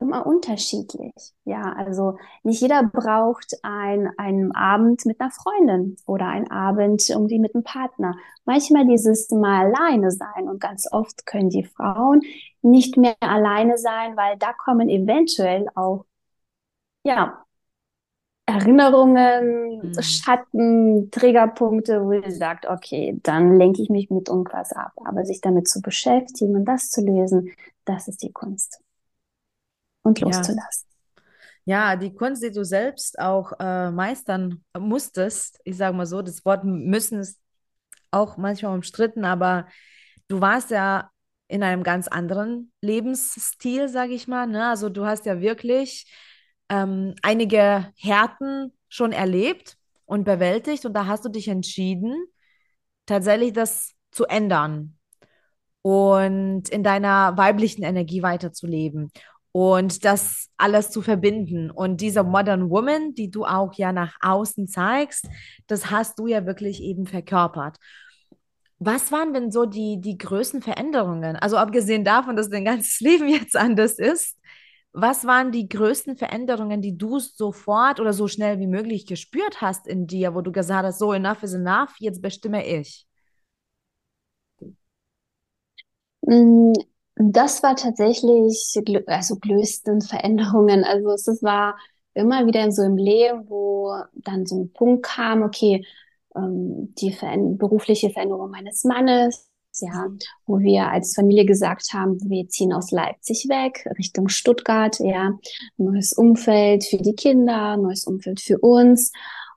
immer 0.00 0.26
unterschiedlich. 0.26 1.34
Ja, 1.44 1.72
also 1.72 2.18
nicht 2.42 2.60
jeder 2.60 2.82
braucht 2.84 3.58
ein, 3.62 4.10
einen 4.16 4.54
Abend 4.54 5.04
mit 5.06 5.20
einer 5.20 5.30
Freundin 5.30 5.96
oder 6.06 6.26
einen 6.26 6.50
Abend 6.50 7.08
irgendwie 7.08 7.38
mit 7.38 7.54
einem 7.54 7.64
Partner. 7.64 8.16
Manchmal 8.44 8.86
dieses 8.86 9.30
Mal 9.30 9.66
alleine 9.66 10.10
sein 10.10 10.48
und 10.48 10.60
ganz 10.60 10.90
oft 10.90 11.26
können 11.26 11.50
die 11.50 11.64
Frauen 11.64 12.20
nicht 12.62 12.96
mehr 12.96 13.16
alleine 13.20 13.76
sein, 13.78 14.16
weil 14.16 14.36
da 14.38 14.52
kommen 14.52 14.88
eventuell 14.88 15.66
auch, 15.74 16.04
ja, 17.04 17.44
Erinnerungen, 18.46 19.90
mhm. 19.90 20.02
Schatten, 20.02 21.10
Triggerpunkte, 21.10 22.02
wo 22.02 22.22
sie 22.22 22.30
sagt, 22.34 22.66
okay, 22.66 23.20
dann 23.22 23.58
lenke 23.58 23.82
ich 23.82 23.90
mich 23.90 24.08
mit 24.10 24.28
irgendwas 24.28 24.72
ab. 24.72 24.92
Aber 25.04 25.24
sich 25.26 25.42
damit 25.42 25.68
zu 25.68 25.82
beschäftigen 25.82 26.56
und 26.56 26.64
das 26.64 26.88
zu 26.90 27.04
lösen, 27.04 27.50
das 27.84 28.08
ist 28.08 28.22
die 28.22 28.32
Kunst 28.32 28.80
und 30.02 30.20
loszulassen. 30.20 30.88
Ja. 31.64 31.92
ja 31.92 31.96
die 31.96 32.14
Kunst, 32.14 32.42
die 32.42 32.50
du 32.50 32.64
selbst 32.64 33.18
auch 33.18 33.52
äh, 33.58 33.90
meistern 33.90 34.64
musstest, 34.78 35.60
ich 35.64 35.76
sage 35.76 35.96
mal 35.96 36.06
so, 36.06 36.22
das 36.22 36.44
Wort 36.44 36.64
müssen 36.64 37.20
ist 37.20 37.38
auch 38.10 38.36
manchmal 38.36 38.74
umstritten, 38.74 39.24
aber 39.24 39.66
du 40.28 40.40
warst 40.40 40.70
ja 40.70 41.10
in 41.48 41.62
einem 41.62 41.82
ganz 41.82 42.08
anderen 42.08 42.72
Lebensstil, 42.82 43.88
sage 43.88 44.12
ich 44.12 44.28
mal. 44.28 44.46
Ne? 44.46 44.68
Also 44.68 44.88
du 44.88 45.06
hast 45.06 45.26
ja 45.26 45.40
wirklich 45.40 46.10
ähm, 46.68 47.14
einige 47.22 47.92
Härten 47.96 48.72
schon 48.88 49.12
erlebt 49.12 49.76
und 50.04 50.24
bewältigt 50.24 50.84
und 50.84 50.92
da 50.94 51.06
hast 51.06 51.24
du 51.24 51.28
dich 51.28 51.48
entschieden, 51.48 52.14
tatsächlich 53.06 53.52
das 53.52 53.94
zu 54.10 54.26
ändern 54.26 54.98
und 55.82 56.68
in 56.68 56.82
deiner 56.82 57.36
weiblichen 57.36 57.82
Energie 57.82 58.22
weiterzuleben 58.22 59.10
und 59.58 60.04
das 60.04 60.50
alles 60.56 60.90
zu 60.92 61.02
verbinden. 61.02 61.72
Und 61.72 62.00
diese 62.00 62.22
Modern 62.22 62.70
Woman, 62.70 63.14
die 63.14 63.28
du 63.28 63.44
auch 63.44 63.74
ja 63.74 63.90
nach 63.92 64.14
außen 64.20 64.68
zeigst, 64.68 65.26
das 65.66 65.90
hast 65.90 66.20
du 66.20 66.28
ja 66.28 66.46
wirklich 66.46 66.80
eben 66.80 67.06
verkörpert. 67.06 67.76
Was 68.78 69.10
waren 69.10 69.34
denn 69.34 69.50
so 69.50 69.66
die, 69.66 70.00
die 70.00 70.16
größten 70.16 70.62
Veränderungen? 70.62 71.34
Also 71.34 71.56
abgesehen 71.56 72.04
davon, 72.04 72.36
dass 72.36 72.50
dein 72.50 72.64
ganzes 72.64 73.00
Leben 73.00 73.26
jetzt 73.26 73.56
anders 73.56 73.98
ist, 73.98 74.36
was 74.92 75.26
waren 75.26 75.50
die 75.50 75.68
größten 75.68 76.16
Veränderungen, 76.16 76.80
die 76.80 76.96
du 76.96 77.18
sofort 77.18 77.98
oder 77.98 78.12
so 78.12 78.28
schnell 78.28 78.60
wie 78.60 78.68
möglich 78.68 79.06
gespürt 79.06 79.60
hast 79.60 79.88
in 79.88 80.06
dir, 80.06 80.36
wo 80.36 80.40
du 80.40 80.52
gesagt 80.52 80.84
hast, 80.86 81.00
so 81.00 81.12
enough 81.12 81.42
is 81.42 81.54
enough, 81.54 81.94
jetzt 81.98 82.22
bestimme 82.22 82.64
ich? 82.64 83.08
Das 87.20 87.62
war 87.64 87.74
tatsächlich 87.74 88.74
also 89.06 89.36
größten 89.36 90.02
Veränderungen. 90.02 90.84
Also 90.84 91.10
es 91.10 91.42
war 91.42 91.76
immer 92.14 92.46
wieder 92.46 92.70
so 92.70 92.82
im 92.82 92.96
Leben, 92.96 93.48
wo 93.48 93.92
dann 94.14 94.46
so 94.46 94.60
ein 94.62 94.72
Punkt 94.72 95.04
kam, 95.04 95.42
okay, 95.42 95.84
ähm, 96.36 96.94
die 96.96 97.16
berufliche 97.56 98.10
Veränderung 98.10 98.50
meines 98.50 98.84
Mannes, 98.84 99.48
ja, 99.80 100.06
wo 100.46 100.60
wir 100.60 100.88
als 100.88 101.14
Familie 101.14 101.44
gesagt 101.44 101.92
haben, 101.92 102.18
wir 102.28 102.48
ziehen 102.48 102.72
aus 102.72 102.90
Leipzig 102.92 103.48
weg, 103.48 103.88
Richtung 103.98 104.28
Stuttgart, 104.28 104.98
ja, 105.00 105.32
neues 105.76 106.12
Umfeld 106.12 106.84
für 106.84 106.98
die 106.98 107.14
Kinder, 107.14 107.76
neues 107.76 108.04
Umfeld 108.06 108.40
für 108.40 108.58
uns. 108.58 109.12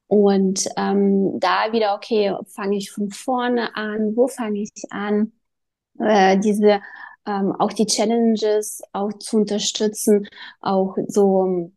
Und 0.07 0.67
ähm, 0.77 1.39
da 1.39 1.71
wieder, 1.71 1.95
okay, 1.95 2.35
fange 2.47 2.77
ich 2.77 2.91
von 2.91 3.11
vorne 3.11 3.75
an, 3.75 4.15
wo 4.15 4.27
fange 4.27 4.61
ich 4.61 4.71
an? 4.89 5.31
Äh, 5.99 6.37
diese 6.39 6.81
ähm, 7.25 7.53
auch 7.57 7.73
die 7.73 7.85
Challenges 7.85 8.81
auch 8.93 9.13
zu 9.13 9.37
unterstützen, 9.37 10.27
auch 10.59 10.97
so, 11.07 11.71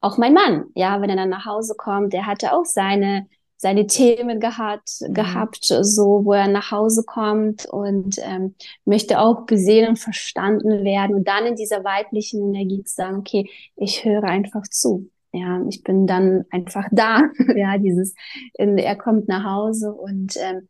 auch 0.00 0.18
mein 0.18 0.34
Mann, 0.34 0.66
ja, 0.74 1.00
wenn 1.00 1.10
er 1.10 1.16
dann 1.16 1.30
nach 1.30 1.46
Hause 1.46 1.74
kommt, 1.76 2.12
der 2.12 2.26
hatte 2.26 2.52
auch 2.52 2.64
seine 2.64 3.26
seine 3.58 3.86
Themen 3.88 4.40
gehabt, 4.40 5.00
mhm. 5.00 5.14
gehabt, 5.14 5.64
so 5.64 6.24
wo 6.24 6.32
er 6.32 6.48
nach 6.48 6.70
Hause 6.70 7.02
kommt 7.04 7.66
und 7.66 8.16
ähm, 8.22 8.54
möchte 8.84 9.20
auch 9.20 9.46
gesehen 9.46 9.88
und 9.88 9.98
verstanden 9.98 10.84
werden 10.84 11.14
und 11.16 11.28
dann 11.28 11.44
in 11.44 11.56
dieser 11.56 11.84
weiblichen 11.84 12.54
Energie 12.54 12.84
zu 12.84 12.94
sagen, 12.94 13.18
okay, 13.18 13.50
ich 13.76 14.04
höre 14.04 14.24
einfach 14.24 14.62
zu. 14.62 15.10
Ja, 15.32 15.60
ich 15.68 15.82
bin 15.82 16.06
dann 16.06 16.46
einfach 16.50 16.86
da. 16.90 17.22
ja, 17.56 17.76
dieses, 17.78 18.14
er 18.54 18.96
kommt 18.96 19.28
nach 19.28 19.44
Hause 19.44 19.92
und 19.92 20.36
ähm, 20.36 20.68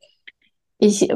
ich 0.78 1.08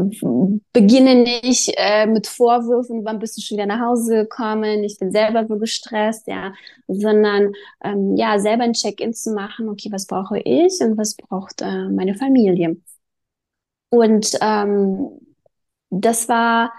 beginne 0.72 1.14
nicht 1.22 1.72
äh, 1.76 2.06
mit 2.06 2.26
Vorwürfen, 2.26 3.04
wann 3.04 3.20
bist 3.20 3.36
du 3.36 3.40
schon 3.40 3.56
wieder 3.58 3.66
nach 3.66 3.80
Hause 3.80 4.24
gekommen, 4.24 4.82
ich 4.82 4.98
bin 4.98 5.12
selber 5.12 5.46
so 5.46 5.56
gestresst, 5.58 6.26
ja, 6.26 6.52
sondern 6.88 7.52
ähm, 7.84 8.16
ja, 8.16 8.38
selber 8.40 8.64
ein 8.64 8.72
Check-in 8.72 9.14
zu 9.14 9.32
machen, 9.34 9.68
okay, 9.68 9.88
was 9.92 10.06
brauche 10.06 10.40
ich 10.40 10.80
und 10.80 10.98
was 10.98 11.14
braucht 11.16 11.62
äh, 11.62 11.88
meine 11.88 12.14
Familie. 12.16 12.76
Und 13.90 14.36
ähm, 14.40 15.20
das 15.90 16.28
war 16.28 16.72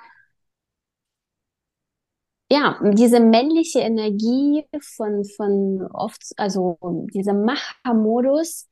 ja, 2.51 2.79
diese 2.93 3.19
männliche 3.19 3.79
Energie 3.79 4.65
von, 4.79 5.25
von 5.25 5.87
oft, 5.91 6.21
also 6.37 6.77
dieser 7.13 7.33
Machermodus, 7.33 8.67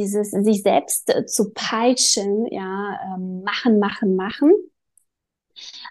dieses 0.00 0.30
sich 0.30 0.62
selbst 0.62 1.14
äh, 1.14 1.26
zu 1.26 1.50
peitschen, 1.50 2.46
ja, 2.46 2.98
ähm, 3.14 3.42
machen, 3.42 3.78
machen, 3.78 4.16
machen. 4.16 4.52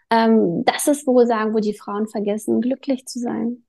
Ähm, 0.10 0.63
das 0.65 0.88
ist, 0.88 1.06
wo 1.06 1.24
sagen, 1.26 1.54
wo 1.54 1.60
die 1.60 1.78
Frauen 1.78 2.08
vergessen, 2.08 2.62
glücklich 2.62 3.06
zu 3.06 3.19
sein. 3.19 3.63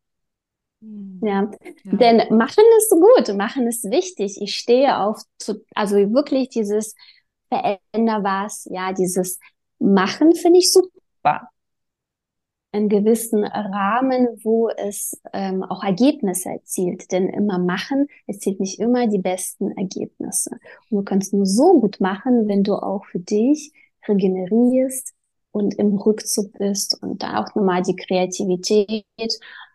Mhm. 0.80 1.20
Ja. 1.22 1.50
ja. 1.84 1.96
denn 1.96 2.36
machen 2.36 2.64
ist 2.78 2.90
gut, 2.90 3.36
machen 3.36 3.66
ist 3.66 3.90
wichtig. 3.90 4.40
Ich 4.40 4.56
stehe 4.56 4.98
auf, 4.98 5.22
zu, 5.38 5.64
also 5.74 5.96
wirklich 5.96 6.48
dieses 6.48 6.94
Veränder 7.48 8.22
was, 8.24 8.66
ja, 8.70 8.92
dieses 8.92 9.38
Machen 9.78 10.34
finde 10.34 10.58
ich 10.58 10.72
super 10.72 11.50
einen 12.72 12.88
gewissen 12.88 13.44
Rahmen, 13.44 14.28
wo 14.42 14.68
es 14.68 15.20
ähm, 15.32 15.62
auch 15.62 15.82
Ergebnisse 15.82 16.50
erzielt. 16.50 17.10
Denn 17.12 17.28
immer 17.28 17.58
machen 17.58 18.06
erzielt 18.26 18.60
nicht 18.60 18.78
immer 18.78 19.06
die 19.08 19.18
besten 19.18 19.72
Ergebnisse. 19.72 20.50
Und 20.90 20.98
du 20.98 21.02
kannst 21.02 21.32
nur 21.32 21.46
so 21.46 21.80
gut 21.80 22.00
machen, 22.00 22.48
wenn 22.48 22.62
du 22.62 22.74
auch 22.74 23.04
für 23.06 23.18
dich 23.18 23.72
regenerierst 24.06 25.14
und 25.52 25.74
im 25.74 25.96
Rückzug 25.96 26.52
bist 26.58 27.02
und 27.02 27.22
da 27.22 27.42
auch 27.42 27.54
nochmal 27.54 27.82
die 27.82 27.96
Kreativität 27.96 29.04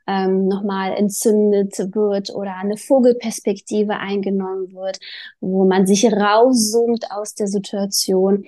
ähm, 0.07 0.47
nochmal 0.47 0.93
entzündet 0.93 1.77
wird 1.93 2.33
oder 2.33 2.55
eine 2.55 2.77
Vogelperspektive 2.77 3.97
eingenommen 3.97 4.71
wird, 4.73 4.99
wo 5.39 5.65
man 5.65 5.85
sich 5.85 6.05
rauszoomt 6.05 7.11
aus 7.11 7.33
der 7.35 7.47
Situation 7.47 8.45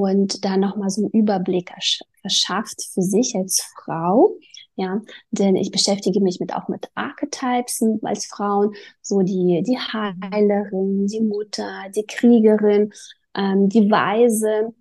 und 0.00 0.44
da 0.44 0.56
nochmal 0.56 0.90
so 0.90 1.02
einen 1.02 1.10
Überblick 1.10 1.72
verschafft 2.20 2.82
für 2.92 3.02
sich 3.02 3.34
als 3.34 3.62
Frau. 3.74 4.36
Ja, 4.78 5.00
denn 5.30 5.56
ich 5.56 5.70
beschäftige 5.70 6.20
mich 6.20 6.38
mit 6.38 6.52
auch 6.54 6.68
mit 6.68 6.90
Archetypes 6.94 7.82
als 8.02 8.26
Frauen, 8.26 8.74
so 9.00 9.20
die, 9.22 9.62
die 9.66 9.78
Heilerin, 9.78 11.06
die 11.06 11.22
Mutter, 11.22 11.84
die 11.94 12.04
Kriegerin, 12.04 12.92
ähm, 13.34 13.70
die 13.70 13.90
Weise. 13.90 14.74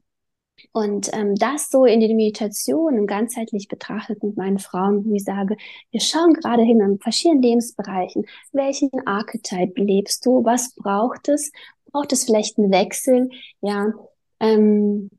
Und 0.71 1.09
ähm, 1.13 1.35
das 1.35 1.69
so 1.69 1.85
in 1.85 1.99
die 1.99 2.13
Meditation 2.13 3.07
ganzheitlich 3.07 3.67
betrachtet 3.67 4.23
mit 4.23 4.37
meinen 4.37 4.59
Frauen, 4.59 5.05
wo 5.05 5.13
ich 5.13 5.23
sage, 5.23 5.57
wir 5.91 5.99
schauen 6.01 6.33
gerade 6.33 6.63
hin 6.63 6.81
an 6.81 6.99
verschiedenen 6.99 7.41
Lebensbereichen. 7.41 8.25
Welchen 8.51 8.89
Archetype 9.05 9.81
lebst 9.81 10.25
du? 10.25 10.43
Was 10.43 10.75
braucht 10.75 11.29
es? 11.29 11.51
Braucht 11.91 12.11
es 12.13 12.25
vielleicht 12.25 12.57
einen 12.57 12.71
Wechsel? 12.71 13.29
Ja, 13.61 13.93
ähm, 14.39 15.09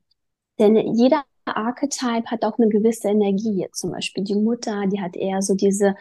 denn 0.58 0.94
jeder 0.94 1.24
Archetype 1.44 2.26
hat 2.26 2.44
auch 2.44 2.58
eine 2.58 2.68
gewisse 2.68 3.08
Energie. 3.08 3.66
Zum 3.72 3.92
Beispiel 3.92 4.24
die 4.24 4.34
Mutter, 4.34 4.84
die 4.86 5.00
hat 5.00 5.16
eher 5.16 5.42
so 5.42 5.54
diese 5.54 5.94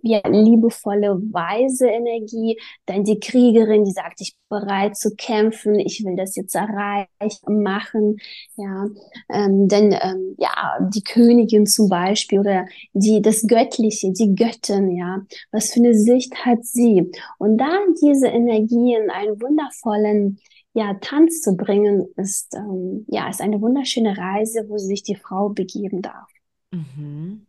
ja, 0.00 0.20
liebevolle, 0.26 1.20
weise 1.32 1.88
Energie. 1.88 2.58
Dann 2.86 3.04
die 3.04 3.20
Kriegerin, 3.20 3.84
die 3.84 3.92
sagt, 3.92 4.20
ich 4.20 4.34
bin 4.48 4.60
bereit 4.60 4.96
zu 4.96 5.14
kämpfen, 5.14 5.78
ich 5.78 6.04
will 6.04 6.16
das 6.16 6.34
jetzt 6.36 6.54
erreichen, 6.54 7.62
machen. 7.62 8.16
Ja, 8.56 8.86
ähm, 9.30 9.68
denn 9.68 9.92
ähm, 10.00 10.34
ja, 10.38 10.78
die 10.94 11.02
Königin 11.02 11.66
zum 11.66 11.88
Beispiel 11.88 12.40
oder 12.40 12.66
die 12.94 13.20
das 13.22 13.46
Göttliche, 13.46 14.12
die 14.12 14.34
Göttin, 14.34 14.96
ja, 14.96 15.22
was 15.50 15.72
für 15.72 15.80
eine 15.80 15.94
Sicht 15.94 16.34
hat 16.44 16.64
sie? 16.64 17.10
Und 17.38 17.58
da 17.58 17.78
diese 18.02 18.28
Energie 18.28 18.94
in 18.94 19.10
einen 19.10 19.40
wundervollen 19.40 20.38
ja, 20.74 20.94
Tanz 20.94 21.42
zu 21.42 21.56
bringen, 21.56 22.06
ist, 22.16 22.54
ähm, 22.54 23.04
ja, 23.08 23.28
ist 23.28 23.40
eine 23.40 23.60
wunderschöne 23.60 24.16
Reise, 24.16 24.68
wo 24.68 24.78
sich 24.78 25.02
die 25.02 25.16
Frau 25.16 25.50
begeben 25.50 26.02
darf. 26.02 26.30
Mhm. 26.70 27.46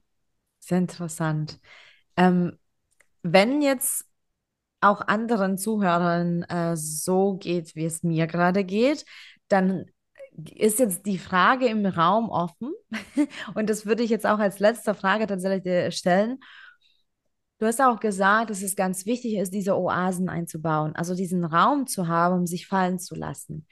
Sehr 0.60 0.78
interessant. 0.78 1.60
Ähm, 2.18 2.58
wenn 3.22 3.62
jetzt 3.62 4.06
auch 4.82 5.02
anderen 5.02 5.58
Zuhörern 5.58 6.44
äh, 6.44 6.76
so 6.76 7.36
geht, 7.36 7.76
wie 7.76 7.86
es 7.86 8.04
mir 8.04 8.28
gerade 8.28 8.66
geht, 8.66 9.06
dann 9.48 9.86
ist 10.56 10.80
jetzt 10.80 11.06
die 11.06 11.18
Frage 11.18 11.68
im 11.68 11.86
Raum 11.86 12.30
offen. 12.30 12.74
Und 13.56 13.70
das 13.70 13.86
würde 13.86 14.04
ich 14.04 14.10
jetzt 14.10 14.26
auch 14.26 14.40
als 14.40 14.60
letzte 14.60 14.94
Frage 14.96 15.28
tatsächlich 15.28 15.96
stellen. 15.96 16.40
Du 17.63 17.67
hast 17.67 17.80
auch 17.80 18.02
gesagt, 18.02 18.49
dass 18.49 18.62
es 18.62 18.76
ganz 18.76 19.06
wichtig 19.06 19.36
ist, 19.36 19.54
diese 19.54 19.78
Oasen 19.78 20.28
einzubauen, 20.28 20.97
also 20.97 21.15
diesen 21.15 21.45
Raum 21.45 21.88
zu 21.88 22.10
haben, 22.10 22.39
um 22.39 22.45
sich 22.45 22.67
fallen 22.67 22.99
zu 22.99 23.15
lassen. 23.15 23.67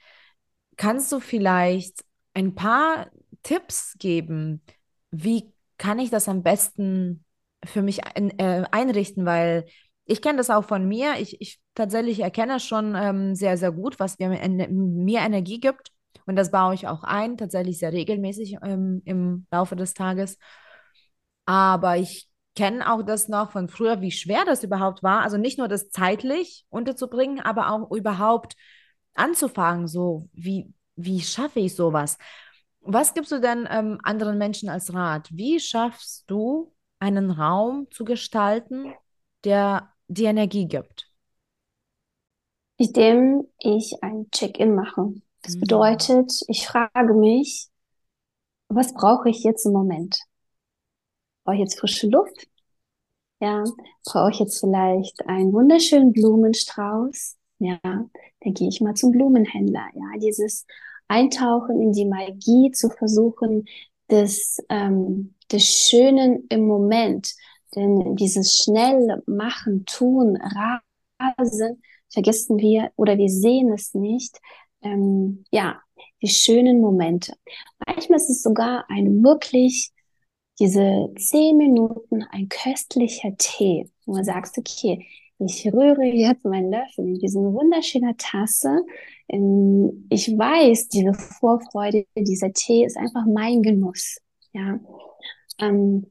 Kannst 0.78 1.12
du 1.12 1.20
vielleicht 1.20 2.02
ein 2.32 2.54
paar 2.54 3.10
Tipps 3.42 3.94
geben, 3.98 4.62
wie 5.10 5.52
kann 5.76 5.98
ich 5.98 6.08
das 6.08 6.26
am 6.26 6.42
besten 6.42 7.26
für 7.66 7.82
mich 7.82 8.06
ein, 8.06 8.30
äh, 8.38 8.64
einrichten? 8.70 9.26
Weil 9.26 9.66
ich 10.06 10.22
kenne 10.22 10.38
das 10.38 10.48
auch 10.48 10.64
von 10.64 10.88
mir. 10.88 11.16
Ich, 11.18 11.38
ich 11.42 11.60
tatsächlich 11.74 12.20
erkenne 12.20 12.60
schon 12.60 12.94
ähm, 12.96 13.34
sehr, 13.34 13.58
sehr 13.58 13.72
gut, 13.72 14.00
was 14.00 14.18
mir, 14.18 14.30
mir 14.30 15.20
Energie 15.20 15.60
gibt. 15.60 15.92
Und 16.24 16.36
das 16.36 16.50
baue 16.50 16.72
ich 16.72 16.88
auch 16.88 17.04
ein, 17.04 17.36
tatsächlich 17.36 17.78
sehr 17.78 17.92
regelmäßig 17.92 18.56
ähm, 18.62 19.02
im 19.04 19.46
Laufe 19.50 19.76
des 19.76 19.92
Tages. 19.92 20.38
Aber 21.44 21.98
ich 21.98 22.31
kenne 22.54 22.92
auch 22.92 23.02
das 23.02 23.28
noch 23.28 23.52
von 23.52 23.68
früher, 23.68 24.00
wie 24.00 24.10
schwer 24.10 24.44
das 24.44 24.62
überhaupt 24.62 25.02
war. 25.02 25.22
Also 25.22 25.36
nicht 25.36 25.58
nur 25.58 25.68
das 25.68 25.90
zeitlich 25.90 26.66
unterzubringen, 26.68 27.40
aber 27.40 27.70
auch 27.70 27.90
überhaupt 27.90 28.56
anzufangen. 29.14 29.88
So, 29.88 30.28
wie, 30.32 30.72
wie 30.96 31.20
schaffe 31.20 31.60
ich 31.60 31.74
sowas? 31.74 32.18
Was 32.80 33.14
gibst 33.14 33.32
du 33.32 33.40
denn 33.40 33.66
ähm, 33.70 33.98
anderen 34.02 34.38
Menschen 34.38 34.68
als 34.68 34.92
Rat? 34.92 35.28
Wie 35.32 35.60
schaffst 35.60 36.24
du 36.28 36.74
einen 36.98 37.30
Raum 37.30 37.86
zu 37.90 38.04
gestalten, 38.04 38.92
der 39.44 39.92
die 40.08 40.24
Energie 40.24 40.66
gibt? 40.66 41.08
Indem 42.76 43.46
ich 43.58 44.02
ein 44.02 44.28
Check-in 44.30 44.74
mache. 44.74 45.14
Das 45.42 45.56
mhm. 45.56 45.60
bedeutet, 45.60 46.32
ich 46.48 46.66
frage 46.66 47.14
mich, 47.14 47.68
was 48.68 48.92
brauche 48.94 49.28
ich 49.28 49.42
jetzt 49.44 49.66
im 49.66 49.72
Moment? 49.72 50.18
Brauche 51.44 51.56
ich 51.56 51.60
jetzt 51.60 51.78
frische 51.78 52.08
Luft? 52.08 52.48
Ja, 53.40 53.64
brauche 54.04 54.30
ich 54.30 54.38
jetzt 54.38 54.60
vielleicht 54.60 55.26
einen 55.26 55.52
wunderschönen 55.52 56.12
Blumenstrauß? 56.12 57.36
Ja, 57.58 57.78
dann 57.82 58.54
gehe 58.54 58.68
ich 58.68 58.80
mal 58.80 58.94
zum 58.94 59.12
Blumenhändler. 59.12 59.86
Ja, 59.94 60.18
dieses 60.20 60.64
Eintauchen 61.08 61.80
in 61.80 61.92
die 61.92 62.06
Magie 62.06 62.70
zu 62.70 62.88
versuchen, 62.88 63.66
des, 64.10 64.58
ähm, 64.68 65.34
des 65.50 65.64
Schönen 65.64 66.46
im 66.50 66.66
Moment. 66.66 67.34
Denn 67.74 68.16
dieses 68.16 68.56
schnell 68.56 69.22
machen, 69.26 69.84
tun, 69.86 70.38
rasen, 71.18 71.82
vergessen 72.10 72.58
wir 72.58 72.92
oder 72.96 73.16
wir 73.18 73.28
sehen 73.28 73.72
es 73.72 73.94
nicht. 73.94 74.38
Ähm, 74.82 75.44
ja, 75.50 75.80
die 76.22 76.28
schönen 76.28 76.80
Momente. 76.80 77.34
Manchmal 77.86 78.16
ist 78.16 78.30
es 78.30 78.42
sogar 78.42 78.84
ein 78.88 79.22
wirklich 79.22 79.92
diese 80.62 81.12
zehn 81.18 81.56
Minuten 81.56 82.22
ein 82.30 82.48
köstlicher 82.48 83.36
Tee, 83.36 83.90
wo 84.06 84.12
man 84.12 84.22
sagt, 84.22 84.56
okay, 84.58 85.04
ich 85.40 85.66
rühre 85.66 86.04
jetzt 86.04 86.44
meinen 86.44 86.70
Löffel 86.70 87.04
in 87.08 87.18
diese 87.18 87.40
wunderschöne 87.40 88.16
Tasse. 88.16 88.84
Ich 89.26 90.28
weiß, 90.38 90.88
diese 90.88 91.14
Vorfreude, 91.14 92.06
dieser 92.16 92.52
Tee 92.52 92.84
ist 92.84 92.96
einfach 92.96 93.24
mein 93.26 93.62
Genuss. 93.62 94.18
Ja. 94.52 94.78
Ähm, 95.58 96.06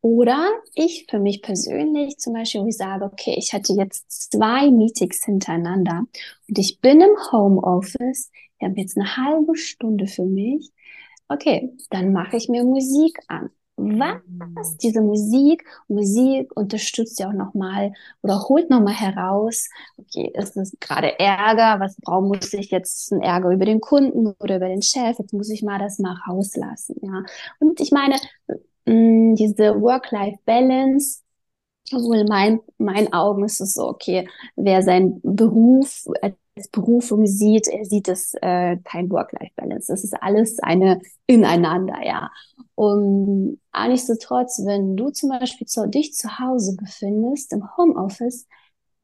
oder 0.00 0.48
ich 0.74 1.06
für 1.10 1.18
mich 1.18 1.42
persönlich 1.42 2.16
zum 2.16 2.32
Beispiel, 2.32 2.62
wo 2.62 2.68
ich 2.68 2.78
sage, 2.78 3.04
okay, 3.04 3.34
ich 3.36 3.52
hatte 3.52 3.74
jetzt 3.74 4.30
zwei 4.32 4.70
Meetings 4.70 5.26
hintereinander 5.26 6.04
und 6.48 6.58
ich 6.58 6.80
bin 6.80 7.02
im 7.02 7.16
Homeoffice, 7.32 8.30
ich 8.58 8.66
habe 8.66 8.80
jetzt 8.80 8.96
eine 8.96 9.14
halbe 9.18 9.56
Stunde 9.56 10.06
für 10.06 10.24
mich. 10.24 10.70
Okay, 11.28 11.76
dann 11.90 12.14
mache 12.14 12.38
ich 12.38 12.48
mir 12.48 12.64
Musik 12.64 13.18
an 13.28 13.50
was? 13.76 14.76
Diese 14.78 15.00
Musik, 15.00 15.64
Musik 15.88 16.54
unterstützt 16.56 17.18
ja 17.18 17.28
auch 17.28 17.32
nochmal 17.32 17.92
oder 18.22 18.40
holt 18.48 18.70
nochmal 18.70 18.94
heraus, 18.94 19.68
okay, 19.98 20.30
ist 20.34 20.56
es 20.56 20.76
gerade 20.80 21.18
Ärger, 21.18 21.80
was 21.80 21.96
brauche, 21.96 22.26
muss 22.26 22.52
ich 22.52 22.70
jetzt 22.70 23.12
ein 23.12 23.22
Ärger 23.22 23.50
über 23.50 23.64
den 23.64 23.80
Kunden 23.80 24.28
oder 24.40 24.56
über 24.56 24.68
den 24.68 24.82
Chef, 24.82 25.18
jetzt 25.18 25.32
muss 25.32 25.50
ich 25.50 25.62
mal 25.62 25.78
das 25.78 25.98
mal 25.98 26.16
rauslassen, 26.28 26.96
ja. 27.02 27.24
Und 27.58 27.80
ich 27.80 27.90
meine, 27.92 28.16
mh, 28.86 29.34
diese 29.36 29.80
Work-Life-Balance, 29.80 31.22
also 31.92 32.12
in 32.14 32.26
mein, 32.28 32.60
meinen 32.78 33.12
Augen 33.12 33.44
ist 33.44 33.60
es 33.60 33.74
so, 33.74 33.88
okay, 33.88 34.28
wer 34.56 34.82
seinen 34.82 35.20
Beruf 35.22 36.06
als 36.56 36.68
Berufung 36.68 37.26
sieht, 37.26 37.66
er 37.68 37.84
sieht 37.84 38.08
es 38.08 38.34
äh, 38.40 38.76
kein 38.84 39.10
Work-Life-Balance. 39.10 39.88
Das 39.88 40.04
ist 40.04 40.14
alles 40.22 40.58
eine 40.60 41.00
Ineinander, 41.26 42.04
ja. 42.04 42.30
Und 42.76 43.58
nichtsdestotrotz, 43.88 44.60
wenn 44.64 44.96
du 44.96 45.10
zum 45.10 45.30
Beispiel 45.30 45.66
zu, 45.66 45.88
dich 45.88 46.14
zu 46.14 46.38
Hause 46.38 46.76
befindest, 46.76 47.52
im 47.52 47.76
Homeoffice, 47.76 48.46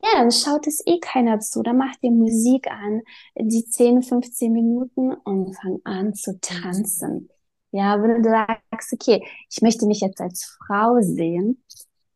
ja, 0.03 0.11
dann 0.15 0.31
schaut 0.31 0.67
es 0.67 0.83
eh 0.87 0.99
keiner 0.99 1.41
zu. 1.41 1.63
Dann 1.63 1.77
mach 1.77 1.95
dir 1.97 2.11
Musik 2.11 2.69
an, 2.71 3.03
die 3.39 3.65
10, 3.65 4.03
15 4.03 4.53
Minuten 4.53 5.13
und 5.13 5.55
fang 5.55 5.81
an 5.85 6.15
zu 6.15 6.41
tanzen. 6.41 7.29
Ja, 7.73 8.03
wenn 8.03 8.23
du 8.23 8.31
sagst, 8.31 8.93
okay, 8.93 9.25
ich 9.51 9.61
möchte 9.63 9.87
mich 9.87 10.01
jetzt 10.01 10.21
als 10.21 10.59
Frau 10.67 11.01
sehen, 11.01 11.63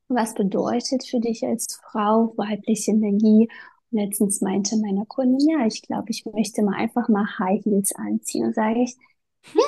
was 0.08 0.34
bedeutet 0.34 1.04
für 1.06 1.20
dich 1.20 1.44
als 1.44 1.66
Frau 1.90 2.34
weibliche 2.36 2.92
Energie? 2.92 3.48
Letztens 3.94 4.40
meinte 4.40 4.76
meine 4.76 5.06
Kundin, 5.06 5.48
ja, 5.48 5.66
ich 5.66 5.82
glaube, 5.82 6.06
ich 6.10 6.24
möchte 6.26 6.62
mal 6.62 6.74
einfach 6.74 7.08
mal 7.08 7.26
High 7.38 7.64
Heels 7.64 7.94
anziehen. 7.94 8.46
Und 8.46 8.54
sage 8.54 8.82
ich, 8.82 8.96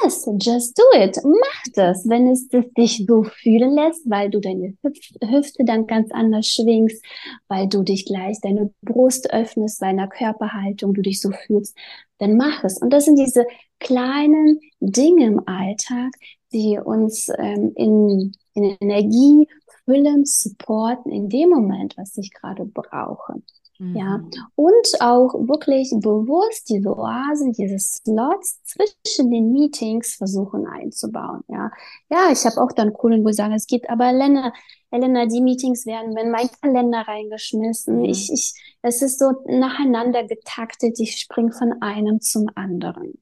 yes, 0.02 0.28
just 0.40 0.76
do 0.76 0.82
it. 0.98 1.16
Mach 1.22 1.72
das, 1.74 2.08
wenn 2.08 2.28
es 2.28 2.48
dich 2.48 3.04
so 3.06 3.22
fühlen 3.22 3.72
lässt, 3.72 4.08
weil 4.10 4.30
du 4.30 4.40
deine 4.40 4.76
Hüfte 5.22 5.64
dann 5.64 5.86
ganz 5.86 6.10
anders 6.10 6.48
schwingst, 6.48 7.04
weil 7.48 7.68
du 7.68 7.82
dich 7.82 8.04
gleich 8.04 8.40
deine 8.40 8.72
Brust 8.82 9.32
öffnest, 9.32 9.80
bei 9.80 9.94
Körperhaltung 10.08 10.94
du 10.94 11.02
dich 11.02 11.20
so 11.20 11.30
fühlst, 11.30 11.76
dann 12.18 12.36
mach 12.36 12.64
es. 12.64 12.78
Und 12.80 12.90
das 12.90 13.04
sind 13.04 13.18
diese 13.18 13.46
kleinen 13.78 14.60
Dinge 14.80 15.26
im 15.26 15.46
Alltag, 15.46 16.12
die 16.52 16.78
uns 16.82 17.28
ähm, 17.38 17.72
in, 17.76 18.32
in 18.54 18.76
Energie 18.80 19.48
füllen, 19.84 20.24
supporten 20.24 21.12
in 21.12 21.28
dem 21.28 21.50
Moment, 21.50 21.96
was 21.96 22.16
ich 22.18 22.32
gerade 22.32 22.64
brauche. 22.64 23.34
Mhm. 23.78 23.96
Ja, 23.96 24.24
und 24.54 25.00
auch 25.00 25.34
wirklich 25.34 25.90
bewusst 25.96 26.68
diese 26.68 26.96
Oasen, 26.96 27.52
diese 27.52 27.78
Slots 27.78 28.62
zwischen 28.64 29.30
den 29.30 29.52
Meetings 29.52 30.14
versuchen 30.14 30.66
einzubauen. 30.66 31.42
Ja, 31.48 31.70
ja, 32.10 32.30
ich 32.32 32.44
habe 32.44 32.60
auch 32.60 32.72
dann 32.72 32.92
Kunden, 32.92 33.24
wo 33.24 33.32
sagen, 33.32 33.54
es 33.54 33.66
geht 33.66 33.88
aber 33.90 34.06
Elena, 34.06 34.52
Elena, 34.90 35.26
die 35.26 35.40
Meetings 35.40 35.86
werden 35.86 36.16
in 36.16 36.30
meinen 36.30 36.50
Kalender 36.60 37.02
reingeschmissen. 37.06 37.98
Mhm. 37.98 38.04
Ich, 38.04 38.32
ich, 38.32 38.54
es 38.82 39.02
ist 39.02 39.18
so 39.18 39.32
nacheinander 39.46 40.24
getaktet. 40.24 40.98
Ich 41.00 41.16
spring 41.16 41.52
von 41.52 41.82
einem 41.82 42.20
zum 42.20 42.46
anderen. 42.54 43.18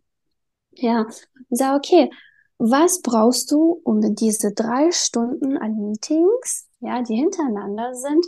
Ja, 0.73 1.01
und 1.03 1.57
sag, 1.57 1.77
okay, 1.77 2.11
was 2.59 3.03
brauchst 3.03 3.51
du, 3.51 3.81
um 3.85 4.15
diese 4.15 4.53
drei 4.53 4.91
Stunden 4.93 5.57
an 5.59 5.77
Meetings, 5.77 6.69
ja, 6.81 7.03
die 7.03 7.17
hintereinander 7.17 7.95
sind, 7.95 8.25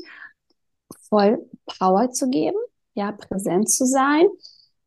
voll 1.09 1.49
Power 1.79 2.11
zu 2.11 2.29
geben, 2.29 2.59
ja, 2.95 3.13
präsent 3.13 3.71
zu 3.71 3.87
sein. 3.87 4.27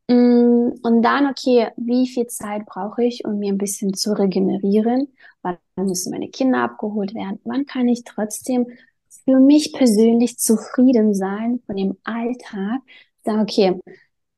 Mm, 0.08 0.72
und 0.82 1.02
dann, 1.02 1.28
okay, 1.28 1.68
wie 1.76 2.08
viel 2.08 2.26
Zeit 2.26 2.66
brauche 2.66 3.04
ich, 3.04 3.24
um 3.24 3.38
mir 3.38 3.52
ein 3.52 3.58
bisschen 3.58 3.94
zu 3.94 4.12
regenerieren? 4.12 5.08
Wann 5.42 5.58
müssen 5.76 6.10
meine 6.10 6.28
Kinder 6.28 6.62
abgeholt 6.62 7.14
werden? 7.14 7.40
Wann 7.44 7.64
kann 7.66 7.88
ich 7.88 8.04
trotzdem 8.04 8.66
für 9.24 9.38
mich 9.38 9.72
persönlich 9.72 10.38
zufrieden 10.38 11.14
sein 11.14 11.60
von 11.66 11.76
dem 11.76 11.96
Alltag? 12.04 12.80
Sagen, 13.24 13.40
okay, 13.40 13.80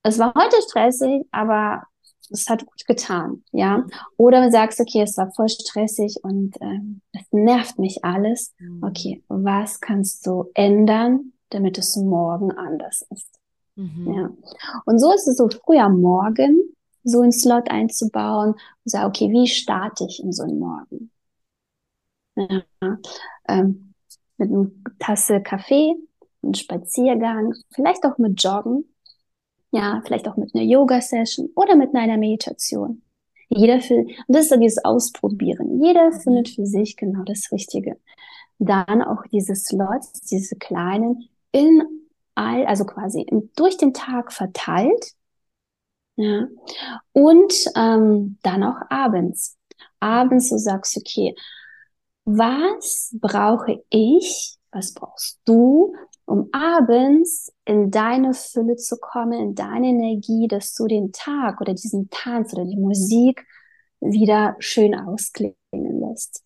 es 0.02 0.18
war 0.18 0.34
heute 0.34 0.56
stressig, 0.68 1.22
aber 1.30 1.84
es 2.30 2.48
hat 2.48 2.64
gut 2.66 2.86
getan, 2.86 3.44
ja. 3.52 3.84
Oder 4.16 4.44
du 4.44 4.50
sagst, 4.50 4.80
okay, 4.80 5.02
es 5.02 5.16
war 5.16 5.32
voll 5.32 5.48
stressig 5.48 6.18
und 6.22 6.56
ähm, 6.60 7.00
es 7.12 7.22
nervt 7.30 7.78
mich 7.78 8.04
alles. 8.04 8.52
Mhm. 8.58 8.82
Okay, 8.82 9.22
was 9.28 9.80
kannst 9.80 10.26
du 10.26 10.50
ändern, 10.54 11.32
damit 11.54 11.78
es 11.78 11.96
morgen 11.96 12.50
anders 12.52 13.06
ist? 13.10 13.38
Mhm. 13.76 14.12
Ja. 14.12 14.30
Und 14.84 14.98
so 14.98 15.12
ist 15.12 15.28
es 15.28 15.36
so 15.36 15.48
früh 15.48 15.78
am 15.78 16.00
Morgen, 16.00 16.60
so 17.04 17.20
einen 17.20 17.32
Slot 17.32 17.70
einzubauen 17.70 18.52
und 18.52 18.58
sagen, 18.84 19.08
okay, 19.08 19.30
wie 19.30 19.46
starte 19.46 20.04
ich 20.08 20.22
in 20.22 20.32
so 20.32 20.44
einen 20.44 20.58
Morgen? 20.58 21.10
Ja. 22.36 22.98
Ähm, 23.48 23.94
mit 24.38 24.50
einer 24.50 24.70
Tasse 24.98 25.40
Kaffee, 25.42 25.94
einem 26.42 26.54
Spaziergang, 26.54 27.54
vielleicht 27.70 28.04
auch 28.04 28.18
mit 28.18 28.42
Joggen 28.42 28.84
ja, 29.72 30.02
vielleicht 30.04 30.28
auch 30.28 30.36
mit 30.36 30.54
einer 30.54 30.64
Yoga-Session 30.64 31.50
oder 31.56 31.76
mit 31.76 31.94
einer 31.94 32.18
Meditation. 32.18 33.02
Jeder 33.48 33.80
für, 33.80 33.96
und 33.96 34.24
das 34.28 34.44
ist 34.44 34.50
so 34.50 34.56
dieses 34.56 34.84
Ausprobieren. 34.84 35.82
Jeder 35.82 36.10
mhm. 36.10 36.20
findet 36.20 36.48
für 36.50 36.66
sich 36.66 36.96
genau 36.96 37.24
das 37.24 37.50
Richtige. 37.50 37.96
Dann 38.58 39.02
auch 39.02 39.26
diese 39.32 39.54
Slots, 39.54 40.20
diese 40.22 40.56
kleinen, 40.56 41.28
in 41.52 41.82
all, 42.34 42.66
also 42.66 42.84
quasi 42.84 43.26
durch 43.56 43.76
den 43.76 43.94
Tag 43.94 44.32
verteilt. 44.32 45.12
Ja. 46.16 46.46
Und 47.12 47.54
ähm, 47.76 48.38
dann 48.42 48.62
auch 48.64 48.80
abends. 48.90 49.56
Abends 50.00 50.48
so 50.50 50.58
sagst 50.58 50.96
du, 50.96 51.00
okay, 51.00 51.34
was 52.24 53.16
brauche 53.20 53.82
ich, 53.90 54.56
was 54.70 54.94
brauchst 54.94 55.40
du, 55.44 55.94
um 56.24 56.48
abends 56.52 57.52
in 57.64 57.90
deine 57.90 58.34
Fülle 58.34 58.76
zu 58.76 58.96
kommen, 58.98 59.32
in 59.32 59.54
deine 59.54 59.88
Energie, 59.88 60.48
dass 60.48 60.74
du 60.74 60.86
den 60.86 61.12
Tag 61.12 61.60
oder 61.60 61.74
diesen 61.74 62.08
Tanz 62.10 62.52
oder 62.54 62.64
die 62.64 62.76
Musik 62.76 63.44
wieder 64.00 64.56
schön 64.58 64.94
ausklingen 64.94 65.56
lässt. 65.72 66.42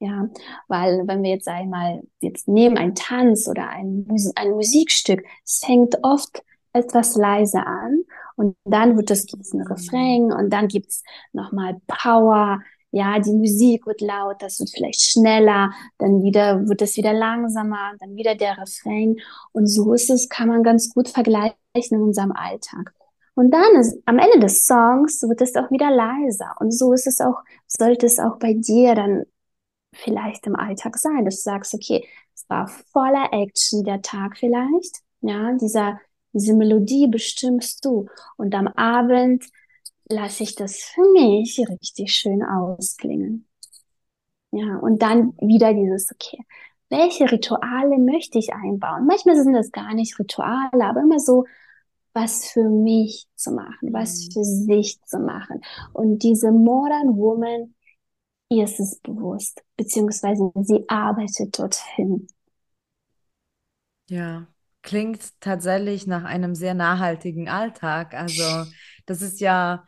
Ja, 0.00 0.28
weil 0.68 1.06
wenn 1.06 1.22
wir 1.22 1.30
jetzt 1.30 1.48
einmal 1.48 2.02
jetzt 2.20 2.48
nehmen 2.48 2.76
ein 2.76 2.94
Tanz 2.94 3.48
oder 3.48 3.68
ein, 3.68 4.06
ein 4.34 4.50
Musikstück, 4.50 5.24
es 5.44 5.62
fängt 5.64 5.96
oft 6.02 6.42
etwas 6.72 7.14
leise 7.16 7.64
an 7.64 8.02
und 8.36 8.56
dann 8.64 8.96
wird 8.96 9.10
es 9.10 9.26
ein 9.52 9.62
Refrain 9.62 10.32
und 10.32 10.50
dann 10.50 10.68
gibt's 10.68 11.02
nochmal 11.32 11.80
Power, 11.86 12.60
ja, 12.90 13.18
die 13.18 13.32
Musik 13.32 13.86
wird 13.86 14.00
laut, 14.00 14.36
das 14.40 14.60
wird 14.60 14.70
vielleicht 14.70 15.02
schneller, 15.02 15.72
dann 15.98 16.22
wieder 16.22 16.68
wird 16.68 16.80
es 16.80 16.96
wieder 16.96 17.12
langsamer, 17.12 17.92
dann 17.98 18.14
wieder 18.14 18.36
der 18.36 18.56
Refrain. 18.56 19.16
Und 19.52 19.66
so 19.66 19.92
ist 19.92 20.10
es, 20.10 20.28
kann 20.28 20.48
man 20.48 20.62
ganz 20.62 20.94
gut 20.94 21.08
vergleichen 21.08 21.56
in 21.74 22.02
unserem 22.02 22.30
Alltag. 22.30 22.94
Und 23.34 23.50
dann 23.50 23.80
ist, 23.80 23.98
am 24.06 24.18
Ende 24.20 24.38
des 24.38 24.64
Songs 24.66 25.20
wird 25.22 25.40
es 25.40 25.56
auch 25.56 25.72
wieder 25.72 25.90
leiser. 25.90 26.54
Und 26.60 26.70
so 26.72 26.92
ist 26.92 27.08
es 27.08 27.20
auch, 27.20 27.42
sollte 27.66 28.06
es 28.06 28.20
auch 28.20 28.38
bei 28.38 28.54
dir 28.54 28.94
dann 28.94 29.24
vielleicht 29.94 30.46
im 30.46 30.56
Alltag 30.56 30.98
sein, 30.98 31.24
dass 31.24 31.36
du 31.36 31.42
sagst, 31.42 31.74
okay, 31.74 32.06
es 32.34 32.48
war 32.48 32.68
voller 32.92 33.28
Action 33.32 33.84
der 33.84 34.02
Tag 34.02 34.36
vielleicht. 34.36 35.00
Ja, 35.20 35.52
dieser, 35.52 36.00
diese 36.32 36.54
Melodie 36.54 37.06
bestimmst 37.06 37.84
du. 37.84 38.08
Und 38.36 38.54
am 38.54 38.68
Abend 38.68 39.44
lasse 40.08 40.42
ich 40.42 40.54
das 40.54 40.80
für 40.80 41.10
mich 41.12 41.58
richtig 41.68 42.12
schön 42.12 42.42
ausklingen. 42.42 43.46
Ja, 44.50 44.76
und 44.78 45.02
dann 45.02 45.34
wieder 45.40 45.74
dieses, 45.74 46.12
okay, 46.12 46.38
welche 46.88 47.30
Rituale 47.30 47.98
möchte 47.98 48.38
ich 48.38 48.52
einbauen? 48.52 49.06
Manchmal 49.06 49.36
sind 49.36 49.54
das 49.54 49.72
gar 49.72 49.94
nicht 49.94 50.18
Rituale, 50.18 50.84
aber 50.84 51.00
immer 51.00 51.18
so, 51.18 51.44
was 52.12 52.46
für 52.46 52.68
mich 52.68 53.26
zu 53.34 53.50
machen, 53.50 53.92
was 53.92 54.28
mhm. 54.28 54.32
für 54.32 54.44
sich 54.44 55.02
zu 55.02 55.18
machen. 55.18 55.60
Und 55.92 56.22
diese 56.22 56.52
Modern 56.52 57.16
Woman, 57.16 57.74
ihr 58.48 58.64
ist 58.64 58.80
es 58.80 59.00
bewusst, 59.00 59.62
beziehungsweise 59.76 60.50
sie 60.62 60.84
arbeitet 60.88 61.58
dorthin. 61.58 62.26
Ja, 64.08 64.46
klingt 64.82 65.40
tatsächlich 65.40 66.06
nach 66.06 66.24
einem 66.24 66.54
sehr 66.54 66.74
nachhaltigen 66.74 67.48
Alltag. 67.48 68.14
Also 68.14 68.70
das 69.06 69.22
ist 69.22 69.40
ja 69.40 69.84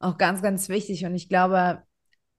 auch 0.00 0.18
ganz, 0.18 0.42
ganz 0.42 0.68
wichtig. 0.68 1.04
Und 1.04 1.14
ich 1.14 1.28
glaube, 1.28 1.82